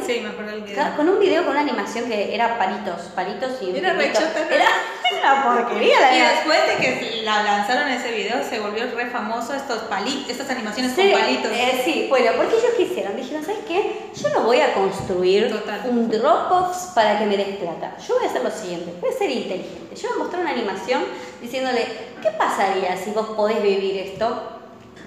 con 0.97 1.08
un 1.08 1.19
video 1.19 1.43
con 1.43 1.51
una 1.51 1.62
animación 1.62 2.06
que 2.06 2.34
era 2.34 2.58
palitos, 2.58 3.01
palitos 3.13 3.62
y 3.62 3.78
Era 3.78 3.93
re 3.93 4.08
Era 4.08 4.67
una 5.21 5.43
porquería 5.43 5.99
la 5.99 6.15
Y 6.15 6.19
después 6.19 6.60
de 6.67 6.75
que 6.78 7.21
la 7.23 7.43
lanzaron 7.43 7.89
ese 7.89 8.12
video 8.12 8.43
se 8.43 8.60
volvió 8.60 8.86
re 8.95 9.08
famoso 9.12 9.54
estos 9.54 9.84
palitos, 9.84 10.32
estas 10.32 10.49
animaciones 10.49 10.93
con 10.93 11.12
palitos. 11.12 11.51
Eh, 11.51 11.82
sí, 11.86 12.08
bueno, 12.10 12.32
porque 12.38 12.56
ellos 12.56 12.71
quisieron, 12.75 13.15
dijeron, 13.15 13.43
¿sabes 13.43 13.62
qué? 13.67 14.10
Yo 14.15 14.30
no 14.30 14.41
voy 14.41 14.62
a 14.62 14.73
construir 14.73 15.54
un 15.86 16.10
Dropbox 16.10 16.91
para 16.95 17.19
que 17.19 17.25
me 17.25 17.38
des 17.38 17.58
plata. 17.58 17.95
Yo 18.08 18.15
voy 18.15 18.25
a 18.25 18.30
hacer 18.30 18.43
lo 18.43 18.51
siguiente, 18.51 18.93
voy 18.99 19.12
a 19.12 19.17
ser 19.17 19.30
inteligente. 19.30 19.95
Yo 19.95 20.10
voy 20.10 20.15
a 20.15 20.19
mostrar 20.19 20.41
una 20.41 20.51
animación 20.51 21.04
diciéndole, 21.39 21.86
¿qué 22.21 22.32
pasaría 22.32 22.97
si 22.97 23.12
vos 23.12 23.28
podés 23.36 23.62
vivir 23.62 23.97
esto? 23.97 24.55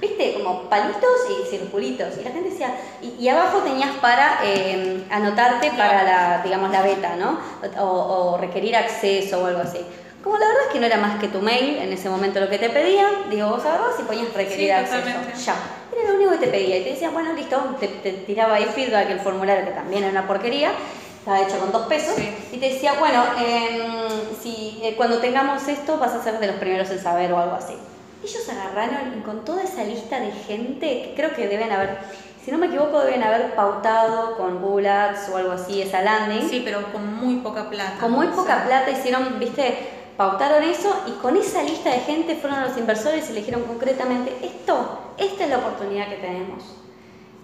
Viste, 0.01 0.35
como 0.35 0.63
palitos 0.65 1.11
y 1.31 1.51
circulitos. 1.51 2.17
Y 2.19 2.25
la 2.25 2.31
gente 2.31 2.51
decía, 2.51 2.75
y, 3.01 3.29
abajo 3.29 3.59
tenías 3.59 3.97
para 3.97 4.41
eh, 4.45 5.05
anotarte 5.11 5.71
para 5.73 6.03
la, 6.03 6.43
digamos, 6.43 6.71
la 6.71 6.83
beta, 6.83 7.17
¿no? 7.17 7.39
O, 7.83 8.37
requerir 8.39 8.77
acceso 8.77 9.43
o 9.43 9.47
algo 9.47 9.61
así. 9.61 9.79
Como 10.23 10.37
la 10.37 10.47
verdad 10.47 10.63
es 10.67 10.73
que 10.73 10.81
no 10.81 10.87
era 10.87 10.97
más 10.99 11.21
que 11.21 11.29
tu 11.29 11.41
mail 11.41 11.77
en 11.77 11.93
ese 11.93 12.11
momento 12.11 12.41
lo 12.41 12.49
que 12.49 12.59
te 12.59 12.71
pedían, 12.71 13.31
digo, 13.31 13.49
vos 13.49 13.65
agarrabas 13.65 13.99
y 13.99 14.03
ponías 14.03 14.33
requerir 14.35 14.73
acceso. 14.73 15.07
Ya. 15.47 15.55
Era 15.97 16.11
lo 16.11 16.17
único 16.17 16.33
que 16.33 16.39
te 16.39 16.49
pedía. 16.49 16.79
Y 16.79 16.85
te 16.85 16.91
decían, 16.91 17.15
bueno, 17.15 17.33
listo, 17.33 17.77
te, 17.81 17.89
tiraba 17.89 18.57
ahí 18.57 18.67
feedback 18.67 19.11
el 19.11 19.21
formulario, 19.21 19.65
que 19.65 19.73
también 19.73 20.03
era 20.03 20.13
una 20.13 20.27
porquería 20.27 20.73
estaba 21.19 21.43
hecho 21.43 21.59
con 21.59 21.73
dos 21.73 21.87
pesos, 21.89 22.15
y 22.53 22.57
te 22.57 22.71
decía, 22.71 22.95
bueno, 22.99 23.23
em, 23.39 24.09
si 24.41 24.81
eh, 24.83 24.95
cuando 24.97 25.19
tengamos 25.19 25.69
esto 25.69 25.99
vas 25.99 26.15
a 26.15 26.23
ser 26.23 26.39
de 26.39 26.47
los 26.47 26.57
primeros 26.57 26.89
en 26.91 27.01
saber 27.01 27.31
o 27.35 27.39
algo 27.39 27.57
así. 27.57 27.75
Ellos 28.23 28.49
agarraron 28.49 29.19
y 29.19 29.23
con 29.23 29.45
toda 29.45 29.63
esa 29.63 29.85
lista 29.85 30.21
de 30.21 30.33
gente, 30.33 31.03
que 31.03 31.15
creo 31.17 31.35
que 31.35 31.47
deben 31.47 31.71
haber, 31.71 31.99
si 32.45 32.51
no 32.51 32.59
me 32.59 32.67
equivoco, 32.67 33.01
deben 33.01 33.23
haber 33.23 33.55
pautado 33.55 34.37
con 34.37 34.61
Google 34.61 34.89
Ads 34.89 35.29
o 35.31 35.37
algo 35.37 35.53
así 35.53 35.81
esa 35.81 36.03
landing. 36.03 36.49
Sí, 36.49 36.63
pero 36.65 36.93
con 36.93 37.15
muy 37.15 37.37
poca 37.37 37.71
plata. 37.71 37.99
Con 38.01 38.13
muy 38.13 38.27
poca 38.29 38.65
plata 38.65 38.91
hicieron, 38.91 39.39
viste, 39.39 39.79
pautaron 40.17 40.65
eso 40.65 40.95
y 41.07 41.13
con 41.23 41.37
esa 41.37 41.63
lista 41.63 41.91
de 41.91 42.01
gente 42.01 42.35
fueron 42.35 42.63
los 42.63 42.77
inversores 42.77 43.31
y 43.31 43.35
le 43.35 43.41
dijeron 43.41 43.63
concretamente, 43.63 44.37
esto, 44.43 45.15
esta 45.17 45.45
es 45.45 45.51
la 45.51 45.59
oportunidad 45.59 46.09
que 46.09 46.17
tenemos. 46.17 46.65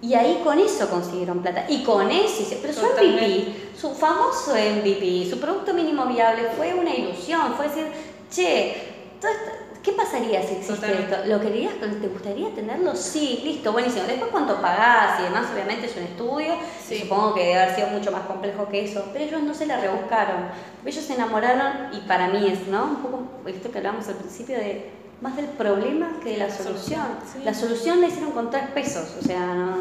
Y 0.01 0.13
ahí 0.13 0.41
con 0.43 0.59
eso 0.59 0.89
consiguieron 0.89 1.41
plata. 1.41 1.65
Y 1.67 1.83
con 1.83 2.11
eso, 2.11 2.43
pero 2.61 2.73
su 2.73 2.85
MVP, 2.85 3.71
su 3.79 3.95
famoso 3.95 4.53
MVP, 4.53 5.27
su 5.29 5.39
producto 5.39 5.73
mínimo 5.73 6.05
viable 6.05 6.49
fue 6.55 6.73
una 6.73 6.93
ilusión. 6.93 7.55
Fue 7.55 7.69
decir, 7.69 7.87
che, 8.29 9.15
todo 9.19 9.31
esto, 9.31 9.51
¿Qué 9.85 9.91
pasaría 9.91 10.41
si 10.41 10.55
existe 10.55 10.91
esto? 10.91 11.17
¿Lo 11.27 11.39
querías, 11.39 11.73
te 11.75 12.07
gustaría 12.07 12.49
tenerlo? 12.55 12.95
Sí, 12.95 13.41
listo, 13.43 13.71
buenísimo. 13.71 14.05
Después 14.07 14.31
cuánto 14.31 14.59
pagás 14.59 15.19
y 15.19 15.23
demás, 15.25 15.45
obviamente 15.53 15.85
es 15.85 15.95
un 15.95 16.03
estudio, 16.03 16.55
supongo 16.89 17.35
que 17.35 17.41
debe 17.41 17.59
haber 17.59 17.75
sido 17.75 17.87
mucho 17.89 18.11
más 18.11 18.23
complejo 18.23 18.67
que 18.67 18.83
eso, 18.83 19.07
pero 19.13 19.25
ellos 19.25 19.43
no 19.43 19.53
se 19.53 19.67
la 19.67 19.79
rebuscaron. 19.79 20.47
Ellos 20.83 21.05
se 21.05 21.13
enamoraron 21.13 21.93
y 21.93 21.99
para 22.07 22.29
mí 22.29 22.47
es, 22.47 22.67
¿no? 22.67 22.83
Un 22.85 22.95
poco 22.95 23.27
esto 23.45 23.69
que 23.69 23.77
hablábamos 23.77 24.07
al 24.07 24.15
principio 24.15 24.57
de 24.57 24.89
más 25.21 25.35
del 25.35 25.45
problema 25.45 26.19
que 26.23 26.31
de 26.31 26.37
la 26.37 26.49
solución. 26.49 27.05
La 27.43 27.53
solución 27.53 28.01
la 28.01 28.07
hicieron 28.07 28.31
con 28.31 28.49
tres 28.49 28.67
pesos, 28.73 29.15
o 29.21 29.23
sea, 29.23 29.45
no... 29.53 29.77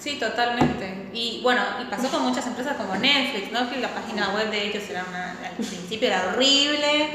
Sí, 0.00 0.18
totalmente. 0.18 1.08
Y 1.14 1.40
bueno, 1.42 1.62
y 1.82 1.86
pasó 1.86 2.08
con 2.08 2.24
muchas 2.24 2.46
empresas 2.46 2.76
como 2.76 2.94
Netflix, 2.96 3.50
¿no? 3.52 3.70
Que 3.70 3.78
la 3.78 3.88
página 3.88 4.34
web 4.34 4.50
de 4.50 4.68
ellos 4.68 4.82
era 4.90 5.00
al 5.00 5.56
principio 5.56 6.08
era 6.08 6.28
horrible 6.28 7.08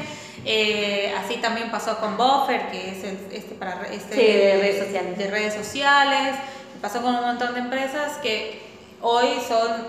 eh, 0.44 1.14
así 1.18 1.36
también 1.36 1.70
pasó 1.70 1.98
con 1.98 2.16
Buffer, 2.16 2.70
que 2.70 2.90
es 2.90 3.04
este 3.32 3.54
para 3.54 3.82
este 3.92 4.14
de, 4.14 4.58
redes 4.60 4.84
sociales. 4.84 5.18
de 5.18 5.30
redes 5.30 5.54
sociales. 5.54 6.36
Pasó 6.80 7.00
con 7.00 7.14
un 7.14 7.22
montón 7.22 7.54
de 7.54 7.60
empresas 7.60 8.18
que 8.18 8.60
hoy 9.00 9.28
son 9.46 9.86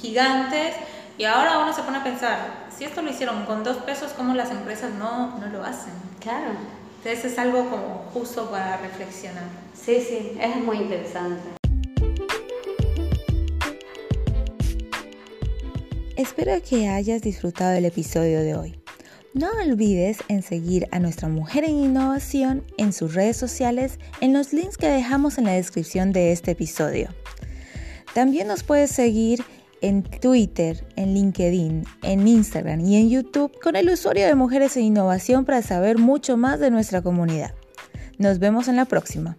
gigantes 0.00 0.74
y 1.18 1.24
ahora 1.24 1.58
uno 1.60 1.72
se 1.72 1.82
pone 1.82 1.96
a 1.96 2.04
pensar, 2.04 2.66
si 2.76 2.84
esto 2.84 3.00
lo 3.00 3.10
hicieron 3.10 3.46
con 3.46 3.64
dos 3.64 3.78
pesos, 3.78 4.12
¿cómo 4.12 4.34
las 4.34 4.50
empresas 4.50 4.90
no, 4.92 5.38
no 5.38 5.46
lo 5.46 5.64
hacen? 5.64 5.94
Claro. 6.20 6.50
Entonces 6.98 7.32
es 7.32 7.38
algo 7.38 7.70
como 7.70 8.04
justo 8.12 8.50
para 8.50 8.76
reflexionar. 8.76 9.44
Sí, 9.74 10.04
sí, 10.06 10.36
es 10.38 10.56
muy 10.56 10.76
interesante. 10.76 11.42
Espero 16.16 16.60
que 16.68 16.88
hayas 16.88 17.22
disfrutado 17.22 17.72
del 17.72 17.86
episodio 17.86 18.40
de 18.40 18.54
hoy. 18.54 18.85
No 19.36 19.48
olvides 19.50 20.20
en 20.28 20.40
seguir 20.40 20.88
a 20.92 20.98
nuestra 20.98 21.28
mujer 21.28 21.64
en 21.64 21.76
innovación 21.76 22.64
en 22.78 22.94
sus 22.94 23.12
redes 23.12 23.36
sociales 23.36 23.98
en 24.22 24.32
los 24.32 24.54
links 24.54 24.78
que 24.78 24.88
dejamos 24.88 25.36
en 25.36 25.44
la 25.44 25.52
descripción 25.52 26.10
de 26.10 26.32
este 26.32 26.52
episodio. 26.52 27.10
También 28.14 28.48
nos 28.48 28.62
puedes 28.62 28.90
seguir 28.90 29.44
en 29.82 30.04
Twitter, 30.04 30.86
en 30.96 31.12
LinkedIn, 31.12 31.84
en 32.02 32.26
Instagram 32.26 32.80
y 32.80 32.96
en 32.96 33.10
YouTube 33.10 33.52
con 33.60 33.76
el 33.76 33.90
usuario 33.90 34.24
de 34.24 34.34
Mujeres 34.34 34.74
en 34.78 34.84
Innovación 34.84 35.44
para 35.44 35.60
saber 35.60 35.98
mucho 35.98 36.38
más 36.38 36.58
de 36.58 36.70
nuestra 36.70 37.02
comunidad. 37.02 37.52
Nos 38.16 38.38
vemos 38.38 38.68
en 38.68 38.76
la 38.76 38.86
próxima. 38.86 39.36